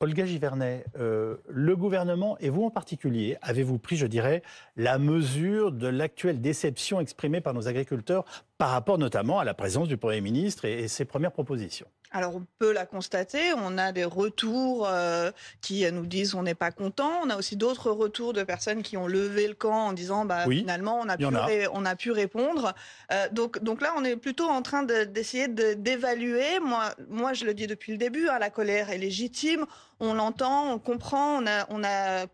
Olga 0.00 0.26
Givernet, 0.26 0.84
euh, 0.98 1.36
le 1.48 1.74
gouvernement 1.74 2.36
et 2.38 2.50
vous 2.50 2.64
en 2.64 2.70
particulier, 2.70 3.38
avez-vous 3.40 3.78
pris, 3.78 3.96
je 3.96 4.06
dirais, 4.06 4.42
la 4.76 4.98
mesure 4.98 5.72
de 5.72 5.86
l'actuelle 5.86 6.42
déception 6.42 7.00
exprimée 7.00 7.40
par 7.40 7.54
nos 7.54 7.66
agriculteurs 7.66 8.26
par 8.58 8.70
rapport 8.70 8.98
notamment 8.98 9.38
à 9.38 9.44
la 9.44 9.54
présence 9.54 9.88
du 9.88 9.96
Premier 9.96 10.20
ministre 10.20 10.66
et, 10.66 10.82
et 10.82 10.88
ses 10.88 11.06
premières 11.06 11.32
propositions? 11.32 11.86
Alors 12.16 12.36
on 12.36 12.46
peut 12.58 12.72
la 12.72 12.86
constater, 12.86 13.52
on 13.52 13.76
a 13.76 13.92
des 13.92 14.04
retours 14.04 14.88
euh, 14.88 15.30
qui 15.60 15.90
nous 15.92 16.06
disent 16.06 16.34
on 16.34 16.42
n'est 16.42 16.54
pas 16.54 16.70
content, 16.70 17.20
on 17.22 17.28
a 17.28 17.36
aussi 17.36 17.56
d'autres 17.56 17.90
retours 17.90 18.32
de 18.32 18.42
personnes 18.42 18.82
qui 18.82 18.96
ont 18.96 19.06
levé 19.06 19.46
le 19.46 19.54
camp 19.54 19.88
en 19.88 19.92
disant 19.92 20.24
bah, 20.24 20.44
finalement 20.48 20.98
on 20.98 21.08
a, 21.08 21.16
pu 21.18 21.26
on 21.26 21.84
a 21.84 21.96
pu 21.96 22.10
répondre. 22.10 22.74
Euh, 23.12 23.28
donc, 23.32 23.62
donc 23.62 23.82
là 23.82 23.92
on 23.98 24.04
est 24.04 24.16
plutôt 24.16 24.48
en 24.48 24.62
train 24.62 24.82
d'essayer 24.82 25.46
d'évaluer, 25.48 26.58
moi, 26.60 26.94
moi 27.08 27.34
je 27.34 27.44
le 27.44 27.52
dis 27.52 27.66
depuis 27.66 27.92
le 27.92 27.98
début, 27.98 28.28
hein, 28.28 28.38
la 28.38 28.48
colère 28.48 28.90
est 28.90 28.98
légitime, 28.98 29.66
on 30.00 30.14
l'entend, 30.14 30.72
on 30.72 30.78
comprend, 30.78 31.42
on 31.42 31.46
a, 31.46 31.66
on 31.68 31.84
a 31.84 32.26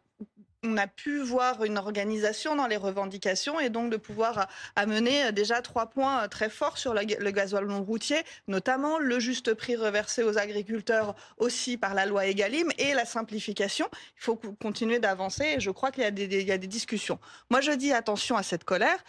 on 0.64 0.76
a 0.76 0.86
pu 0.86 1.18
voir 1.18 1.64
une 1.64 1.76
organisation 1.76 2.54
dans 2.54 2.66
les 2.66 2.76
revendications 2.76 3.58
et 3.58 3.68
donc 3.68 3.90
de 3.90 3.96
pouvoir 3.96 4.48
amener 4.76 5.24
euh, 5.24 5.32
déjà 5.32 5.60
trois 5.60 5.86
points 5.86 6.22
euh, 6.22 6.28
très 6.28 6.48
forts 6.48 6.78
sur 6.78 6.94
le, 6.94 7.30
gasoil 7.30 7.66
non 7.66 7.82
routier, 7.82 8.18
notamment 8.46 8.98
le 8.98 9.18
juste 9.18 9.54
prix 9.54 9.74
reversé 9.74 10.22
aux 10.22 10.38
agriculteurs 10.38 11.14
aussi 11.38 11.76
par 11.76 11.94
la 11.94 12.06
loi 12.06 12.26
Egalim 12.26 12.68
et 12.78 12.94
la 12.94 13.04
simplification. 13.04 13.88
Il 14.16 14.22
faut 14.22 14.36
continuer 14.60 15.00
d'avancer 15.00 15.54
et 15.56 15.60
je 15.60 15.70
crois 15.70 15.90
qu'il 15.90 16.04
y, 16.04 16.06
a 16.06 16.58
des 16.58 16.66
discussions. 16.66 17.18
Moi, 17.50 17.60
je 17.60 17.72
dis 17.72 17.92
attention 17.92 18.36
à 18.36 18.42
cette 18.42 18.64
colère, 18.64 19.02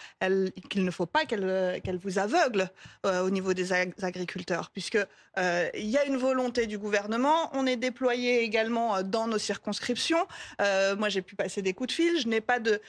qu'il 0.70 0.84
ne 0.84 0.92
faut 0.92 1.06
pas 1.06 1.26
qu'elle 1.26 1.44
euh, 1.44 1.80
vous 2.02 2.18
aveugle 2.18 2.70
au 3.04 3.30
niveau 3.30 3.54
des 3.54 3.74
agriculteurs, 3.74 4.72
puisque 4.72 4.98
il 5.38 5.90
y 5.90 5.98
a 5.98 6.06
une 6.06 6.18
volonté 6.18 6.68
du 6.68 6.78
gouvernement. 6.78 7.50
On 7.54 7.66
est 7.68 7.76
déployé 7.76 8.42
également 8.42 9.04
dans 9.04 9.28
nos 9.28 9.38
circonscriptions. 9.38 10.26
moi, 10.60 11.10
j'ai 11.10 11.22
pu 11.22 11.36
passer 11.44 11.62
des 11.62 11.74
coups 11.74 11.90
de 11.90 11.94
fil. 11.94 12.22
Je 12.22 12.28
n'ai 12.28 12.42
pas 12.42 12.60
de 12.60 12.80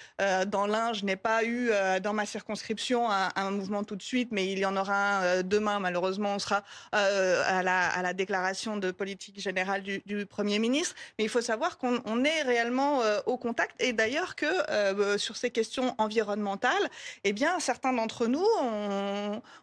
dans 0.47 0.67
l'un, 0.67 0.93
je 0.93 1.05
n'ai 1.05 1.17
pas 1.17 1.45
eu 1.45 1.71
dans 2.03 2.13
ma 2.13 2.27
circonscription 2.27 3.11
un, 3.11 3.51
mouvement 3.51 3.83
tout 3.85 3.97
de 3.97 4.03
suite, 4.03 4.29
mais 4.31 4.47
il 4.53 4.59
y 4.59 4.67
en 4.67 4.77
aura 4.77 5.19
un 5.19 5.43
demain. 5.43 5.81
Malheureusement, 5.81 6.35
on 6.35 6.39
sera 6.39 6.63
à 6.93 7.63
la, 7.63 7.89
à, 7.89 8.03
la, 8.03 8.13
déclaration 8.15 8.77
de 8.77 8.91
politique 8.93 9.41
générale 9.41 9.83
du, 9.83 10.03
du 10.07 10.25
Premier 10.27 10.59
ministre. 10.59 10.95
Mais 11.19 11.25
il 11.25 11.31
faut 11.31 11.41
savoir 11.41 11.79
qu'on 11.79 12.25
est 12.25 12.43
réellement 12.43 13.01
au 13.27 13.37
contact 13.37 13.75
et 13.83 13.93
d'ailleurs 13.93 14.37
que 14.37 14.47
sur 15.19 15.37
ces 15.37 15.51
questions 15.51 15.95
environnementales, 15.99 16.89
eh 17.25 17.33
bien, 17.33 17.59
certains 17.59 17.93
d'entre 17.93 18.27
nous 18.27 18.47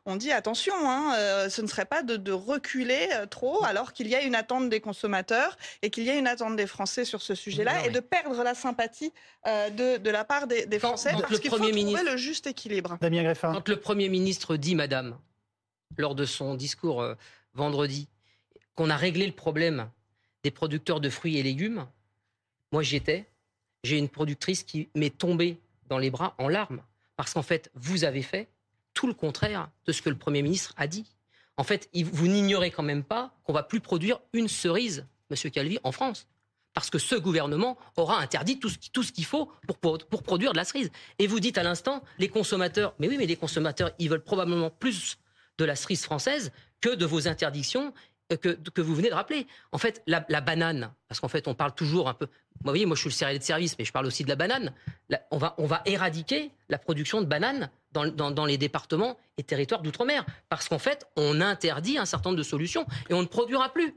ont, 0.05 0.15
dit 0.17 0.31
attention, 0.31 0.74
hein, 0.83 1.15
ce 1.50 1.62
ne 1.62 1.67
serait 1.67 1.86
pas 1.86 2.03
de, 2.03 2.17
de 2.17 2.31
reculer 2.33 3.07
trop 3.29 3.63
alors 3.63 3.93
qu'il 3.93 4.07
y 4.07 4.15
a 4.15 4.21
une 4.21 4.36
attente 4.36 4.69
des 4.69 4.81
consommateurs 4.81 5.57
et 5.81 5.89
qu'il 5.89 6.03
y 6.03 6.10
a 6.10 6.15
une 6.15 6.27
attente 6.27 6.55
des 6.57 6.67
Français 6.67 7.05
sur 7.05 7.21
ce 7.21 7.36
sujet-là 7.36 7.86
et 7.86 7.89
de 7.89 8.00
perdre 8.00 8.43
la 8.43 8.53
sympathie 8.53 8.80
euh, 9.47 9.69
de, 9.69 9.97
de, 9.97 10.09
la 10.09 10.23
part 10.23 10.47
des, 10.47 10.79
Français 10.79 11.11
parce 11.19 11.39
qu'il 11.39 11.50
faut 11.50 11.57
trouver 11.57 12.03
le 12.03 12.17
juste 12.17 12.47
équilibre. 12.47 12.97
Damien 13.01 13.23
Greffin. 13.23 13.53
Quand 13.53 13.69
le 13.69 13.79
Premier 13.79 14.09
ministre 14.09 14.57
dit, 14.57 14.75
Madame, 14.75 15.17
lors 15.97 16.15
de 16.15 16.25
son 16.25 16.55
discours 16.55 17.01
euh, 17.01 17.15
vendredi, 17.53 18.07
qu'on 18.75 18.89
a 18.89 18.97
réglé 18.97 19.25
le 19.25 19.33
problème 19.33 19.89
des 20.43 20.51
producteurs 20.51 21.00
de 21.00 21.09
fruits 21.09 21.38
et 21.38 21.43
légumes, 21.43 21.88
moi 22.71 22.83
j'y 22.83 22.95
étais, 22.95 23.25
j'ai 23.83 23.97
une 23.97 24.09
productrice 24.09 24.63
qui 24.63 24.89
m'est 24.95 25.15
tombée 25.15 25.59
dans 25.88 25.97
les 25.97 26.09
bras 26.09 26.35
en 26.38 26.47
larmes 26.47 26.81
parce 27.15 27.33
qu'en 27.33 27.43
fait, 27.43 27.69
vous 27.75 28.03
avez 28.03 28.21
fait 28.21 28.47
tout 28.93 29.07
le 29.07 29.13
contraire 29.13 29.69
de 29.85 29.91
ce 29.91 30.01
que 30.01 30.09
le 30.09 30.17
Premier 30.17 30.41
ministre 30.41 30.73
a 30.77 30.88
dit 30.88 31.05
en 31.57 31.63
fait, 31.63 31.89
vous 31.93 32.27
n'ignorez 32.27 32.71
quand 32.71 32.83
même 32.83 33.03
pas 33.03 33.35
qu'on 33.43 33.53
va 33.53 33.63
plus 33.63 33.81
produire 33.81 34.19
une 34.33 34.47
cerise, 34.47 35.05
Monsieur 35.29 35.51
Calvi, 35.51 35.77
en 35.83 35.91
France. 35.91 36.27
Parce 36.73 36.89
que 36.89 36.99
ce 36.99 37.15
gouvernement 37.15 37.77
aura 37.97 38.19
interdit 38.19 38.59
tout 38.59 38.69
ce, 38.69 39.11
qu'il 39.11 39.25
faut 39.25 39.51
pour, 39.81 40.23
produire 40.23 40.53
de 40.53 40.57
la 40.57 40.63
cerise. 40.63 40.89
Et 41.19 41.27
vous 41.27 41.39
dites 41.39 41.57
à 41.57 41.63
l'instant, 41.63 42.01
les 42.17 42.29
consommateurs, 42.29 42.93
mais 42.99 43.07
oui, 43.07 43.17
mais 43.17 43.25
les 43.25 43.35
consommateurs, 43.35 43.91
ils 43.99 44.09
veulent 44.09 44.23
probablement 44.23 44.69
plus 44.69 45.17
de 45.57 45.65
la 45.65 45.75
cerise 45.75 46.03
française 46.03 46.51
que 46.79 46.89
de 46.89 47.05
vos 47.05 47.27
interdictions 47.27 47.93
euh, 48.31 48.37
que, 48.37 48.81
vous 48.81 48.95
venez 48.95 49.09
de 49.09 49.13
rappeler. 49.13 49.47
En 49.71 49.77
fait, 49.77 50.01
la, 50.07 50.21
banane, 50.21 50.93
parce 51.07 51.19
qu'en 51.19 51.27
fait, 51.27 51.47
on 51.47 51.53
parle 51.53 51.73
toujours 51.73 52.07
un 52.07 52.13
peu. 52.13 52.25
Vous 52.25 52.69
voyez, 52.69 52.85
moi, 52.85 52.95
je 52.95 53.01
suis 53.01 53.09
le 53.09 53.13
céréalier 53.13 53.39
de 53.39 53.43
service, 53.43 53.75
mais 53.77 53.85
je 53.85 53.91
parle 53.91 54.05
aussi 54.05 54.23
de 54.23 54.29
la 54.29 54.35
banane. 54.35 54.73
on, 55.31 55.37
va, 55.37 55.81
éradiquer 55.85 56.51
la 56.69 56.77
production 56.77 57.21
de 57.21 57.25
bananes 57.25 57.69
dans, 57.91 58.05
dans, 58.05 58.31
dans 58.31 58.45
les 58.45 58.57
départements 58.57 59.17
et 59.37 59.43
territoires 59.43 59.81
d'outre-mer, 59.81 60.25
parce 60.47 60.69
qu'en 60.69 60.79
fait, 60.79 61.05
on 61.17 61.41
interdit 61.41 61.97
un 61.97 62.05
certain 62.05 62.29
nombre 62.29 62.37
de 62.37 62.43
solutions 62.43 62.85
et 63.09 63.13
on 63.13 63.21
ne 63.21 63.27
produira 63.27 63.73
plus. 63.73 63.95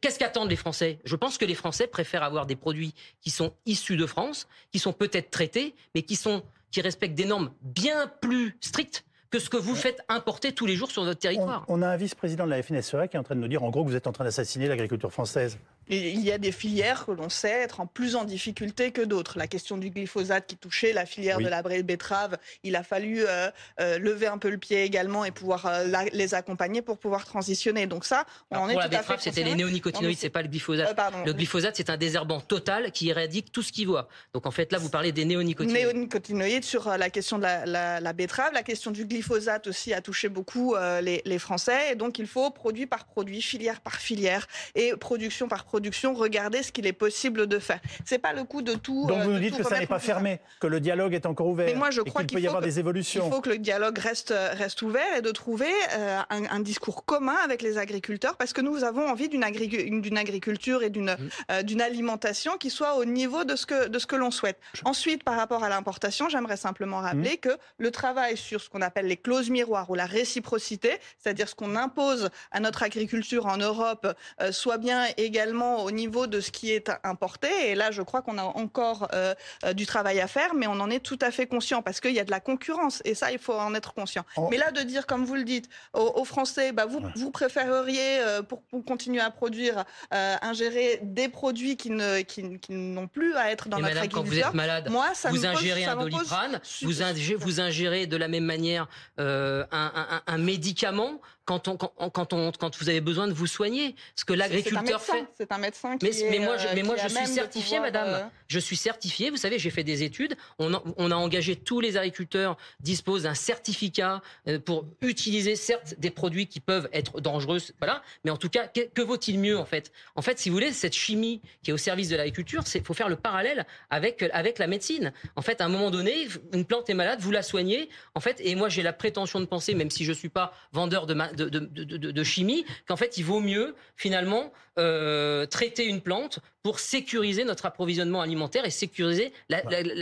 Qu'est-ce 0.00 0.18
qu'attendent 0.18 0.50
les 0.50 0.56
Français? 0.56 0.98
Je 1.04 1.16
pense 1.16 1.38
que 1.38 1.44
les 1.44 1.54
Français 1.54 1.86
préfèrent 1.86 2.22
avoir 2.22 2.46
des 2.46 2.56
produits 2.56 2.94
qui 3.20 3.30
sont 3.30 3.52
issus 3.66 3.96
de 3.96 4.06
France, 4.06 4.48
qui 4.70 4.78
sont 4.78 4.92
peut-être 4.92 5.30
traités, 5.30 5.74
mais 5.94 6.02
qui, 6.02 6.16
sont, 6.16 6.42
qui 6.70 6.80
respectent 6.80 7.14
des 7.14 7.24
normes 7.24 7.52
bien 7.62 8.10
plus 8.20 8.56
strictes 8.60 9.04
que 9.32 9.38
ce 9.38 9.48
que 9.48 9.56
vous 9.56 9.74
faites 9.74 10.04
importer 10.08 10.52
tous 10.52 10.66
les 10.66 10.76
jours 10.76 10.90
sur 10.90 11.04
notre 11.04 11.20
territoire. 11.20 11.64
On, 11.68 11.80
a 11.80 11.88
un 11.88 11.96
vice-président 11.96 12.44
de 12.44 12.50
la 12.50 12.62
FNSEA 12.62 13.08
qui 13.08 13.16
est 13.16 13.18
en 13.18 13.22
train 13.22 13.34
de 13.34 13.40
nous 13.40 13.48
dire, 13.48 13.62
en 13.64 13.70
gros, 13.70 13.82
que 13.82 13.88
vous 13.88 13.96
êtes 13.96 14.06
en 14.06 14.12
train 14.12 14.24
d'assassiner 14.24 14.68
l'agriculture 14.68 15.10
française. 15.10 15.58
Il 15.88 16.20
y 16.20 16.30
a 16.30 16.38
des 16.38 16.52
filières 16.52 17.06
que 17.06 17.12
l'on 17.12 17.28
sait 17.28 17.50
être 17.50 17.80
en 17.80 17.86
plus 17.86 18.14
en 18.14 18.24
difficulté 18.24 18.92
que 18.92 19.02
d'autres. 19.02 19.36
La 19.36 19.46
question 19.46 19.76
du 19.76 19.90
glyphosate 19.90 20.46
qui 20.46 20.56
touchait 20.56 20.92
la 20.92 21.06
filière 21.06 21.38
de 21.38 21.48
la 21.48 21.62
betterave, 21.62 22.38
il 22.62 22.76
a 22.76 22.82
fallu 22.82 23.24
euh, 23.26 23.50
euh, 23.80 23.98
lever 23.98 24.26
un 24.26 24.38
peu 24.38 24.50
le 24.50 24.58
pied 24.58 24.84
également 24.84 25.24
et 25.24 25.30
pouvoir 25.30 25.66
euh, 25.66 25.84
les 26.12 26.34
accompagner 26.34 26.82
pour 26.82 26.98
pouvoir 26.98 27.24
transitionner. 27.24 27.86
Donc 27.86 28.04
ça, 28.04 28.26
on 28.50 28.58
en 28.58 28.68
est 28.68 28.72
pour 28.72 28.80
la 28.80 28.88
betterave, 28.88 29.20
c'était 29.20 29.42
les 29.42 29.54
néonicotinoïdes, 29.54 30.18
c'est 30.18 30.30
pas 30.30 30.42
le 30.42 30.48
glyphosate. 30.48 30.96
le 31.26 31.32
glyphosate, 31.32 31.76
c'est 31.76 31.90
un 31.90 31.96
désherbant 31.96 32.40
total 32.40 32.92
qui 32.92 33.08
éradique 33.08 33.50
tout 33.52 33.62
ce 33.62 33.72
qu'il 33.72 33.88
voit. 33.88 34.08
Donc 34.34 34.46
en 34.46 34.50
fait, 34.50 34.70
là, 34.72 34.78
vous 34.78 34.88
parlez 34.88 35.12
des 35.12 35.24
néonicotinoïdes. 35.24 35.86
Néonicotinoïdes 35.86 36.64
sur 36.64 36.88
la 36.96 37.10
question 37.10 37.38
de 37.38 37.42
la, 37.42 38.00
la 38.00 38.12
betterave, 38.12 38.52
la 38.52 38.62
question 38.62 38.90
du 38.90 39.04
glyphosate 39.04 39.66
aussi 39.66 39.92
a 39.92 40.00
touché 40.00 40.28
beaucoup 40.28 40.76
les, 41.02 41.22
Français. 41.38 41.92
Et 41.92 41.94
donc, 41.96 42.18
il 42.18 42.26
faut, 42.26 42.50
produit 42.50 42.86
par 42.86 43.04
produit, 43.04 43.42
filière 43.42 43.80
par 43.80 43.96
filière 43.96 44.46
et 44.74 44.92
production 44.96 45.48
par 45.48 45.64
production, 45.64 45.71
regarder 46.14 46.62
ce 46.62 46.72
qu'il 46.72 46.86
est 46.86 46.92
possible 46.92 47.46
de 47.46 47.58
faire. 47.58 47.80
C'est 48.04 48.18
pas 48.18 48.32
le 48.32 48.44
coup 48.44 48.62
de 48.62 48.74
tout. 48.74 49.06
Donc, 49.06 49.22
vous 49.22 49.30
euh, 49.30 49.34
nous 49.34 49.38
dites 49.38 49.56
que 49.56 49.62
ça 49.62 49.78
n'est 49.78 49.86
pas 49.86 49.98
fermé, 49.98 50.40
que 50.60 50.66
le 50.66 50.80
dialogue 50.80 51.14
est 51.14 51.26
encore 51.26 51.46
ouvert. 51.46 51.66
Mais 51.66 51.74
moi, 51.74 51.90
je 51.90 52.00
crois 52.00 52.24
qu'il 52.24 52.36
peut 52.36 52.42
y 52.42 52.46
avoir 52.46 52.62
des 52.62 52.78
évolutions. 52.78 53.26
Il 53.26 53.32
faut 53.32 53.40
que 53.40 53.50
le 53.50 53.58
dialogue 53.58 53.98
reste, 53.98 54.34
reste 54.52 54.82
ouvert 54.82 55.16
et 55.16 55.22
de 55.22 55.30
trouver 55.30 55.70
euh, 55.94 56.20
un, 56.30 56.60
discours 56.60 57.04
commun 57.04 57.36
avec 57.44 57.60
les 57.60 57.76
agriculteurs 57.78 58.36
parce 58.36 58.52
que 58.52 58.60
nous 58.60 58.84
avons 58.84 59.08
envie 59.08 59.28
d'une 59.28 59.42
agriculture 59.42 60.82
et 60.82 60.90
d'une 60.90 61.16
mmh. 61.16 61.62
d'une 61.64 61.80
alimentation 61.80 62.56
qui 62.56 62.70
soit 62.70 62.94
au 62.96 63.04
niveau 63.04 63.44
de 63.44 63.56
ce 63.56 63.66
que, 63.66 63.88
de 63.88 63.98
ce 63.98 64.06
que 64.06 64.16
l'on 64.16 64.30
souhaite. 64.30 64.58
Ensuite, 64.84 65.24
par 65.24 65.36
rapport 65.36 65.64
à 65.64 65.68
l'importation, 65.68 66.28
j'aimerais 66.28 66.56
simplement 66.56 66.98
rappeler 66.98 67.34
mmh. 67.34 67.38
que 67.38 67.56
le 67.78 67.90
travail 67.90 68.36
sur 68.36 68.60
ce 68.60 68.70
qu'on 68.70 68.82
appelle 68.82 69.06
les 69.06 69.16
clauses 69.16 69.50
miroirs 69.50 69.90
ou 69.90 69.94
la 69.94 70.06
réciprocité, 70.06 70.98
c'est-à-dire 71.18 71.48
ce 71.48 71.54
qu'on 71.54 71.74
impose 71.74 72.30
à 72.52 72.60
notre 72.60 72.82
agriculture 72.82 73.46
en 73.46 73.56
Europe, 73.56 74.06
euh, 74.40 74.52
soit 74.52 74.78
bien 74.78 75.06
également 75.16 75.61
au 75.62 75.90
niveau 75.90 76.26
de 76.26 76.40
ce 76.40 76.50
qui 76.50 76.70
est 76.72 76.90
importé. 77.04 77.48
Et 77.70 77.74
là, 77.74 77.90
je 77.90 78.02
crois 78.02 78.22
qu'on 78.22 78.38
a 78.38 78.44
encore 78.44 79.08
euh, 79.12 79.34
euh, 79.64 79.72
du 79.72 79.86
travail 79.86 80.20
à 80.20 80.26
faire, 80.26 80.54
mais 80.54 80.66
on 80.66 80.80
en 80.80 80.90
est 80.90 81.00
tout 81.00 81.18
à 81.20 81.30
fait 81.30 81.46
conscient 81.46 81.82
parce 81.82 82.00
qu'il 82.00 82.14
y 82.14 82.20
a 82.20 82.24
de 82.24 82.30
la 82.30 82.40
concurrence 82.40 83.02
et 83.04 83.14
ça, 83.14 83.32
il 83.32 83.38
faut 83.38 83.54
en 83.54 83.74
être 83.74 83.94
conscient. 83.94 84.24
Mais 84.50 84.56
là, 84.56 84.70
de 84.70 84.80
dire, 84.82 85.06
comme 85.06 85.24
vous 85.24 85.34
le 85.34 85.44
dites, 85.44 85.68
aux, 85.92 86.24
Français, 86.24 86.72
bah, 86.72 86.86
vous, 86.86 87.00
vous 87.16 87.30
préféreriez, 87.30 88.20
pour, 88.48 88.62
continuer 88.86 89.20
à 89.20 89.30
produire, 89.30 89.84
ingérer 90.10 91.00
des 91.02 91.28
produits 91.28 91.76
qui 91.76 91.90
ne 91.90 92.22
qui, 92.22 92.72
n'ont 92.72 93.08
plus 93.08 93.34
à 93.36 93.50
être 93.50 93.68
dans 93.68 93.78
notre 93.78 93.88
madame, 93.88 94.04
agriculture. 94.04 94.42
Quand 94.44 94.48
vous 94.48 94.48
êtes 94.48 94.54
malade, 94.54 94.88
Moi, 94.90 95.14
ça 95.14 95.30
vous 95.30 95.46
ingérez 95.46 95.84
un 95.84 95.96
doliprane, 95.96 96.60
vous, 96.82 96.92
vous 97.38 97.60
ingérez 97.60 98.06
de 98.06 98.16
la 98.16 98.28
même 98.28 98.44
manière 98.44 98.88
euh, 99.20 99.64
un, 99.70 100.22
un, 100.26 100.38
médicament 100.38 101.20
quand, 101.44 101.68
on, 101.68 101.76
quand, 101.76 101.92
quand, 102.10 102.32
on, 102.32 102.52
quand 102.52 102.76
vous 102.78 102.88
avez 102.88 103.00
besoin 103.00 103.26
de 103.26 103.32
vous 103.32 103.46
soigner. 103.46 103.94
Ce 104.16 104.24
que 104.24 104.32
l'agriculteur 104.32 105.02
fait. 105.02 105.26
C'est 105.52 105.56
un 105.56 105.60
médecin 105.60 105.98
qui 105.98 106.06
mais, 106.06 106.30
mais 106.30 106.38
moi, 106.38 106.56
je, 106.56 106.68
mais 106.74 106.82
moi, 106.82 106.96
je 106.96 107.08
suis 107.08 107.26
certifié, 107.26 107.78
madame. 107.78 108.08
Euh, 108.08 108.24
je 108.48 108.58
suis 108.58 108.76
certifié. 108.76 109.30
Vous 109.30 109.36
savez, 109.36 109.58
j'ai 109.58 109.70
fait 109.70 109.84
des 109.84 110.02
études. 110.02 110.34
On 110.58 110.72
a, 110.72 110.82
on 110.96 111.10
a 111.10 111.14
engagé 111.14 111.56
tous 111.56 111.80
les 111.80 111.96
agriculteurs 111.96 112.56
disposent 112.80 113.24
d'un 113.24 113.34
certificat 113.34 114.22
euh, 114.48 114.58
pour 114.58 114.86
utiliser, 115.02 115.56
certes, 115.56 115.94
des 115.98 116.10
produits 116.10 116.46
qui 116.46 116.60
peuvent 116.60 116.88
être 116.92 117.20
dangereux. 117.20 117.58
Voilà. 117.78 118.02
Mais 118.24 118.30
en 118.30 118.36
tout 118.38 118.48
cas, 118.48 118.66
que, 118.66 119.02
vaut-il 119.02 119.38
mieux, 119.38 119.58
en 119.58 119.64
fait? 119.66 119.92
En 120.16 120.22
fait, 120.22 120.38
si 120.38 120.48
vous 120.48 120.54
voulez, 120.54 120.72
cette 120.72 120.94
chimie 120.94 121.42
qui 121.62 121.70
est 121.70 121.74
au 121.74 121.78
service 121.78 122.08
de 122.08 122.16
l'agriculture, 122.16 122.62
il 122.74 122.82
faut 122.82 122.94
faire 122.94 123.08
le 123.08 123.16
parallèle 123.16 123.66
avec, 123.90 124.22
avec 124.32 124.58
la 124.58 124.66
médecine. 124.66 125.12
En 125.36 125.42
fait, 125.42 125.60
à 125.60 125.66
un 125.66 125.68
moment 125.68 125.90
donné, 125.90 126.28
une 126.52 126.64
plante 126.64 126.88
est 126.88 126.94
malade, 126.94 127.20
vous 127.20 127.30
la 127.30 127.42
soignez. 127.42 127.90
En 128.14 128.20
fait, 128.20 128.40
et 128.40 128.54
moi, 128.54 128.70
j'ai 128.70 128.82
la 128.82 128.92
prétention 128.92 129.40
de 129.40 129.46
penser, 129.46 129.74
même 129.74 129.90
si 129.90 130.04
je 130.04 130.12
suis 130.12 130.30
pas 130.30 130.54
vendeur 130.72 131.06
de, 131.06 131.14
ma, 131.14 131.32
de, 131.32 131.48
de, 131.48 132.24
chimie, 132.24 132.64
qu'en 132.86 132.96
fait, 132.96 133.18
il 133.18 133.24
vaut 133.24 133.40
mieux, 133.40 133.74
finalement, 133.96 134.52
euh, 134.78 135.41
traiter 135.46 135.86
une 135.86 136.00
plante 136.00 136.40
pour 136.62 136.78
sécuriser 136.78 137.44
notre 137.44 137.66
approvisionnement 137.66 138.20
alimentaire 138.20 138.64
et 138.64 138.70
sécuriser 138.70 139.32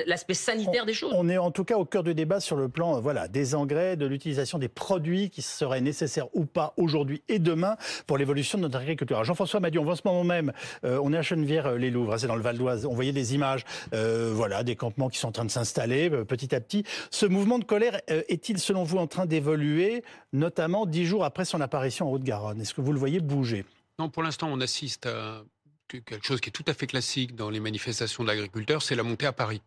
l'aspect 0.06 0.34
sanitaire 0.34 0.84
des 0.84 0.92
choses. 0.92 1.12
On 1.16 1.28
est 1.28 1.38
en 1.38 1.50
tout 1.50 1.64
cas 1.64 1.76
au 1.76 1.84
cœur 1.84 2.02
du 2.02 2.14
débat 2.14 2.40
sur 2.40 2.56
le 2.56 2.68
plan 2.68 2.96
euh, 2.96 3.00
voilà, 3.00 3.28
des 3.28 3.54
engrais, 3.54 3.96
de 3.96 4.06
l'utilisation 4.06 4.58
des 4.58 4.68
produits 4.68 5.30
qui 5.30 5.42
seraient 5.42 5.80
nécessaires 5.80 6.26
ou 6.34 6.44
pas 6.44 6.74
aujourd'hui 6.76 7.22
et 7.28 7.38
demain 7.38 7.76
pour 8.06 8.18
l'évolution 8.18 8.58
de 8.58 8.64
notre 8.64 8.78
agriculture. 8.78 9.24
Jean-François 9.24 9.60
Madion, 9.60 9.82
on 9.82 9.84
voit 9.84 9.94
en 9.94 9.96
ce 9.96 10.02
moment 10.04 10.24
même, 10.24 10.52
euh, 10.84 11.00
on 11.02 11.12
est 11.12 11.16
à 11.18 11.22
Chenevière-les-Louvres, 11.22 12.18
c'est 12.18 12.26
dans 12.26 12.36
le 12.36 12.42
Val 12.42 12.58
d'Oise, 12.58 12.84
on 12.84 12.94
voyait 12.94 13.12
des 13.12 13.34
images, 13.34 13.64
voilà, 13.92 14.62
des 14.62 14.76
campements 14.76 15.08
qui 15.08 15.18
sont 15.18 15.28
en 15.28 15.32
train 15.32 15.44
de 15.44 15.50
s'installer 15.50 16.10
petit 16.10 16.54
à 16.54 16.60
petit. 16.60 16.84
Ce 17.10 17.26
mouvement 17.26 17.58
de 17.58 17.64
colère 17.64 18.00
est-il 18.06 18.58
selon 18.58 18.84
vous 18.84 18.98
en 18.98 19.06
train 19.06 19.26
d'évoluer, 19.26 20.02
notamment 20.32 20.86
dix 20.86 21.06
jours 21.06 21.24
après 21.24 21.44
son 21.44 21.60
apparition 21.60 22.08
en 22.08 22.12
Haute-Garonne? 22.12 22.60
Est-ce 22.60 22.74
que 22.74 22.80
vous 22.80 22.92
le 22.92 22.98
voyez 22.98 23.20
bouger? 23.20 23.64
Non, 24.00 24.08
pour 24.08 24.22
l'instant, 24.22 24.48
on 24.50 24.62
assiste 24.62 25.04
à 25.04 25.44
quelque 25.86 26.24
chose 26.24 26.40
qui 26.40 26.48
est 26.48 26.52
tout 26.52 26.64
à 26.66 26.72
fait 26.72 26.86
classique 26.86 27.36
dans 27.36 27.50
les 27.50 27.60
manifestations 27.60 28.24
d'agriculteurs, 28.24 28.80
c'est 28.80 28.94
la 28.94 29.02
montée 29.02 29.26
à 29.26 29.32
Paris. 29.32 29.60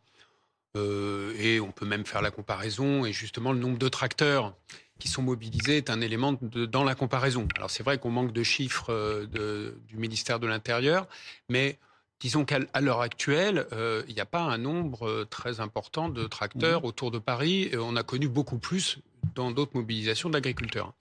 Euh, 0.76 1.36
et 1.38 1.60
on 1.60 1.72
peut 1.72 1.86
même 1.86 2.04
faire 2.04 2.24
la 2.24 2.32
comparaison, 2.32 3.06
et 3.06 3.14
justement, 3.14 3.52
le 3.52 3.60
nombre 3.60 3.78
de 3.78 3.88
tracteurs 3.90 4.56
qui 4.98 5.08
sont 5.08 5.22
mobilisés 5.22 5.78
est 5.78 5.92
un 5.92 6.02
élément 6.02 6.36
dans 6.42 6.84
la 6.84 6.96
comparaison. 6.96 7.48
Alors 7.58 7.70
c'est 7.70 7.84
vrai 7.84 8.00
qu'on 8.00 8.10
manque 8.10 8.34
de 8.34 8.42
chiffres 8.42 8.92
euh, 8.92 9.76
du 9.88 9.98
ministère 9.98 10.40
de 10.40 10.48
l'Intérieur, 10.48 11.08
mais 11.48 11.78
disons 12.20 12.44
qu'à 12.44 12.58
l'heure 12.82 13.02
actuelle, 13.02 13.68
euh, 13.72 14.02
il 14.08 14.16
n'y 14.16 14.22
a 14.22 14.26
pas 14.26 14.42
un 14.42 14.58
nombre 14.58 15.26
très 15.26 15.60
important 15.60 16.10
de 16.10 16.26
tracteurs 16.26 16.82
mmh. 16.82 16.86
autour 16.86 17.12
de 17.12 17.20
Paris. 17.20 17.70
Et 17.72 17.78
on 17.78 17.96
a 17.96 18.02
connu 18.02 18.28
beaucoup 18.28 18.58
plus 18.58 18.98
dans 19.36 19.52
d'autres 19.52 19.76
mobilisations 19.76 20.32
d'agriculteurs. 20.32 20.92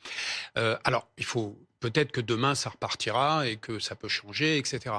alors, 0.84 1.08
il 1.16 1.24
faut 1.24 1.56
peut-être 1.82 2.12
que 2.12 2.20
demain 2.20 2.54
ça 2.54 2.70
repartira 2.70 3.46
et 3.46 3.56
que 3.56 3.78
ça 3.78 3.94
peut 3.94 4.08
changer, 4.08 4.56
etc. 4.56 4.96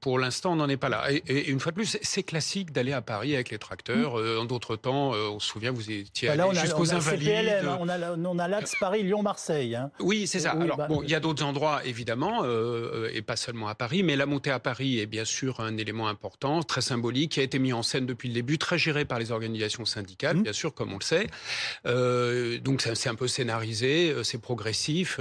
pour 0.00 0.18
l'instant, 0.18 0.52
on 0.52 0.56
n'en 0.56 0.68
est 0.68 0.76
pas 0.76 0.88
là. 0.88 1.04
Et, 1.10 1.50
une 1.50 1.60
fois 1.60 1.72
de 1.72 1.76
plus, 1.76 1.98
c'est 2.00 2.22
classique 2.22 2.72
d'aller 2.72 2.92
à 2.92 3.02
Paris 3.02 3.34
avec 3.34 3.50
les 3.50 3.58
tracteurs. 3.58 4.16
Mmh. 4.16 4.38
en 4.40 4.44
d'autres 4.44 4.76
temps, 4.76 5.10
on 5.10 5.38
se 5.40 5.48
souvient, 5.48 5.72
vous 5.72 5.90
étiez 5.90 6.28
bah 6.34 6.52
jusqu'aux 6.54 6.94
Invalides. 6.94 7.64
Hein. 7.64 7.78
on 7.80 7.88
a, 7.88 8.12
on 8.16 8.38
a 8.38 8.48
l'Axe 8.48 8.74
Paris, 8.78 9.02
Lyon, 9.02 9.22
Marseille. 9.22 9.74
Hein. 9.74 9.90
Oui, 10.00 10.26
c'est 10.26 10.40
ça. 10.40 10.52
Alors, 10.52 10.76
bah, 10.76 10.86
bon, 10.88 11.02
il 11.02 11.10
y 11.10 11.14
a 11.14 11.20
d'autres 11.20 11.44
endroits, 11.44 11.84
évidemment, 11.84 12.44
et 13.12 13.22
pas 13.22 13.36
seulement 13.36 13.68
à 13.68 13.74
Paris, 13.74 14.02
mais 14.02 14.16
la 14.16 14.26
montée 14.26 14.50
à 14.50 14.58
Paris 14.58 15.00
est 15.00 15.06
bien 15.06 15.24
sûr 15.24 15.60
un 15.60 15.76
élément 15.76 16.08
important, 16.08 16.62
très 16.62 16.80
symbolique, 16.80 17.32
qui 17.32 17.40
a 17.40 17.42
été 17.42 17.58
mis 17.58 17.72
en 17.72 17.82
scène 17.82 18.06
depuis 18.06 18.28
le 18.28 18.34
début, 18.34 18.58
très 18.58 18.78
géré 18.78 19.04
par 19.04 19.18
les 19.18 19.32
organisations 19.32 19.84
syndicales, 19.84 20.36
mmh. 20.36 20.42
bien 20.42 20.52
sûr, 20.52 20.74
comme 20.74 20.92
on 20.92 20.98
le 20.98 21.04
sait. 21.04 21.26
Euh, 21.86 22.58
donc 22.58 22.82
c'est 22.82 23.08
un 23.08 23.14
peu 23.14 23.28
scénarisé, 23.28 24.10
euh, 24.10 24.22
c'est 24.22 24.38
progressif, 24.38 25.18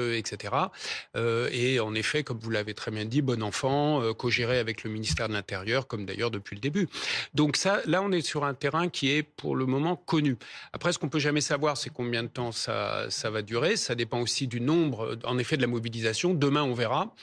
euh, 1.15 1.49
et 1.51 1.79
en 1.79 1.93
effet, 1.95 2.23
comme 2.23 2.39
vous 2.39 2.49
l'avez 2.49 2.73
très 2.73 2.91
bien 2.91 3.05
dit, 3.05 3.21
bon 3.21 3.41
enfant, 3.43 4.13
co-géré 4.13 4.59
avec 4.59 4.83
le 4.83 4.89
ministère 4.89 5.27
de 5.27 5.33
l'Intérieur, 5.33 5.87
comme 5.87 6.05
d'ailleurs 6.05 6.31
depuis 6.31 6.55
le 6.55 6.61
début. 6.61 6.87
Donc 7.33 7.57
ça, 7.57 7.81
là, 7.85 8.01
on 8.01 8.11
est 8.11 8.21
sur 8.21 8.43
un 8.43 8.53
terrain 8.53 8.89
qui 8.89 9.11
est 9.11 9.23
pour 9.23 9.55
le 9.55 9.65
moment 9.65 9.95
connu. 9.95 10.37
Après, 10.73 10.93
ce 10.93 10.99
qu'on 10.99 11.09
peut 11.09 11.19
jamais 11.19 11.41
savoir, 11.41 11.77
c'est 11.77 11.89
combien 11.89 12.23
de 12.23 12.27
temps 12.27 12.51
ça 12.51 13.07
va 13.23 13.41
durer. 13.41 13.75
Ça 13.75 13.95
dépend 13.95 14.21
aussi 14.21 14.47
du 14.47 14.61
nombre, 14.61 15.17
en 15.23 15.37
effet, 15.37 15.57
de 15.57 15.61
la 15.61 15.67
mobilisation. 15.67 16.33
Demain, 16.33 16.63
on 16.63 16.73
verra. 16.73 17.13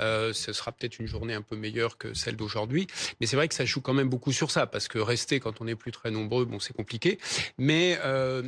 Euh, 0.00 0.32
ce 0.32 0.52
sera 0.52 0.72
peut-être 0.72 0.98
une 0.98 1.06
journée 1.06 1.34
un 1.34 1.42
peu 1.42 1.56
meilleure 1.56 1.98
que 1.98 2.14
celle 2.14 2.36
d'aujourd'hui. 2.36 2.86
Mais 3.20 3.26
c'est 3.26 3.36
vrai 3.36 3.48
que 3.48 3.54
ça 3.54 3.64
joue 3.64 3.80
quand 3.80 3.94
même 3.94 4.08
beaucoup 4.08 4.32
sur 4.32 4.50
ça, 4.50 4.66
parce 4.66 4.88
que 4.88 4.98
rester 4.98 5.40
quand 5.40 5.60
on 5.60 5.64
n'est 5.64 5.74
plus 5.74 5.92
très 5.92 6.10
nombreux, 6.10 6.44
bon, 6.44 6.60
c'est 6.60 6.74
compliqué. 6.74 7.18
Mais 7.58 7.98
euh, 8.04 8.42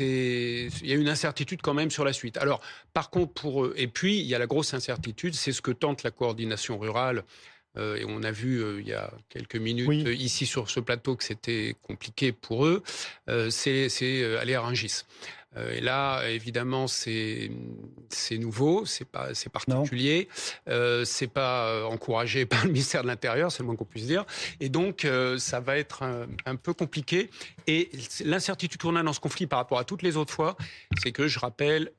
il 0.00 0.70
y 0.82 0.92
a 0.92 0.96
une 0.96 1.08
incertitude 1.08 1.60
quand 1.62 1.74
même 1.74 1.90
sur 1.90 2.04
la 2.04 2.12
suite. 2.12 2.36
Alors, 2.38 2.60
par 2.92 3.10
contre, 3.10 3.32
pour 3.32 3.64
eux, 3.64 3.74
et 3.76 3.88
puis 3.88 4.18
il 4.18 4.26
y 4.26 4.34
a 4.34 4.38
la 4.38 4.46
grosse 4.46 4.74
incertitude, 4.74 5.34
c'est 5.34 5.52
ce 5.52 5.62
que 5.62 5.70
tente 5.70 6.02
la 6.02 6.10
coordination 6.10 6.78
rurale. 6.78 7.24
Euh, 7.76 7.96
et 7.96 8.04
on 8.06 8.22
a 8.22 8.30
vu 8.30 8.62
euh, 8.62 8.80
il 8.80 8.88
y 8.88 8.92
a 8.92 9.10
quelques 9.28 9.56
minutes 9.56 10.08
ici 10.08 10.46
sur 10.46 10.70
ce 10.70 10.80
plateau 10.80 11.16
que 11.16 11.24
c'était 11.24 11.74
compliqué 11.82 12.32
pour 12.32 12.66
eux. 12.66 12.82
Euh, 13.28 13.50
c'est 13.50 13.88
aller 14.36 14.54
à 14.54 14.60
Rungis. 14.60 15.02
Euh, 15.56 15.72
et 15.72 15.80
là, 15.80 16.22
évidemment, 16.28 16.86
c'est 16.88 17.50
nouveau, 18.38 18.84
c'est 18.84 19.04
pas 19.04 19.34
c'est 19.34 19.50
particulier, 19.50 20.28
euh, 20.68 21.04
c'est 21.04 21.26
pas 21.26 21.66
euh, 21.66 21.84
encouragé 21.84 22.46
par 22.46 22.64
le 22.64 22.70
ministère 22.70 23.02
de 23.02 23.08
l'Intérieur, 23.08 23.50
c'est 23.52 23.60
le 23.60 23.66
moins 23.66 23.76
qu'on 23.76 23.84
puisse 23.84 24.06
dire. 24.06 24.24
Et 24.60 24.68
donc, 24.68 25.04
euh, 25.04 25.38
ça 25.38 25.60
va 25.60 25.76
être 25.76 26.02
un, 26.46 26.56
peu 26.56 26.72
compliqué. 26.72 27.30
Et 27.66 27.90
l'incertitude 28.24 28.80
qu'on 28.80 28.96
a 28.96 29.02
dans 29.02 29.12
ce 29.12 29.20
conflit 29.20 29.46
par 29.46 29.58
rapport 29.58 29.78
à 29.78 29.84
toutes 29.84 30.02
les 30.02 30.16
autres 30.16 30.32
fois, 30.32 30.56
c'est 31.02 31.12
que 31.12 31.26
je 31.28 31.38
rappelle. 31.38 31.92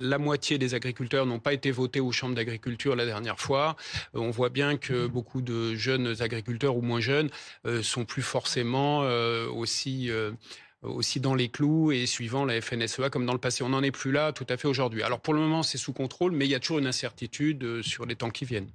la 0.00 0.16
moitié 0.16 0.56
des 0.56 0.72
agriculteurs 0.74 1.26
n'ont 1.26 1.38
pas 1.38 1.52
été 1.52 1.70
votés 1.70 2.00
aux 2.00 2.10
chambres 2.10 2.34
d'agriculture 2.34 2.96
la 2.96 3.04
dernière 3.04 3.38
fois. 3.38 3.76
on 4.14 4.30
voit 4.30 4.48
bien 4.48 4.78
que 4.78 5.06
beaucoup 5.06 5.42
de 5.42 5.74
jeunes 5.74 6.22
agriculteurs 6.22 6.74
ou 6.74 6.80
moins 6.80 7.00
jeunes 7.00 7.28
sont 7.82 8.06
plus 8.06 8.22
forcément 8.22 9.00
aussi 9.50 10.10
aussi 10.82 11.20
dans 11.20 11.34
les 11.34 11.48
clous 11.48 11.92
et 11.92 12.06
suivant 12.06 12.44
la 12.44 12.60
FNSEA 12.60 13.10
comme 13.10 13.26
dans 13.26 13.32
le 13.32 13.38
passé. 13.38 13.62
On 13.62 13.70
n'en 13.70 13.82
est 13.82 13.90
plus 13.90 14.12
là 14.12 14.32
tout 14.32 14.46
à 14.48 14.56
fait 14.56 14.68
aujourd'hui. 14.68 15.02
Alors 15.02 15.20
pour 15.20 15.34
le 15.34 15.40
moment, 15.40 15.62
c'est 15.62 15.78
sous 15.78 15.92
contrôle, 15.92 16.32
mais 16.32 16.46
il 16.46 16.50
y 16.50 16.54
a 16.54 16.60
toujours 16.60 16.78
une 16.78 16.86
incertitude 16.86 17.62
euh, 17.64 17.82
sur 17.82 18.06
les 18.06 18.16
temps 18.16 18.30
qui 18.30 18.44
viennent. 18.44 18.68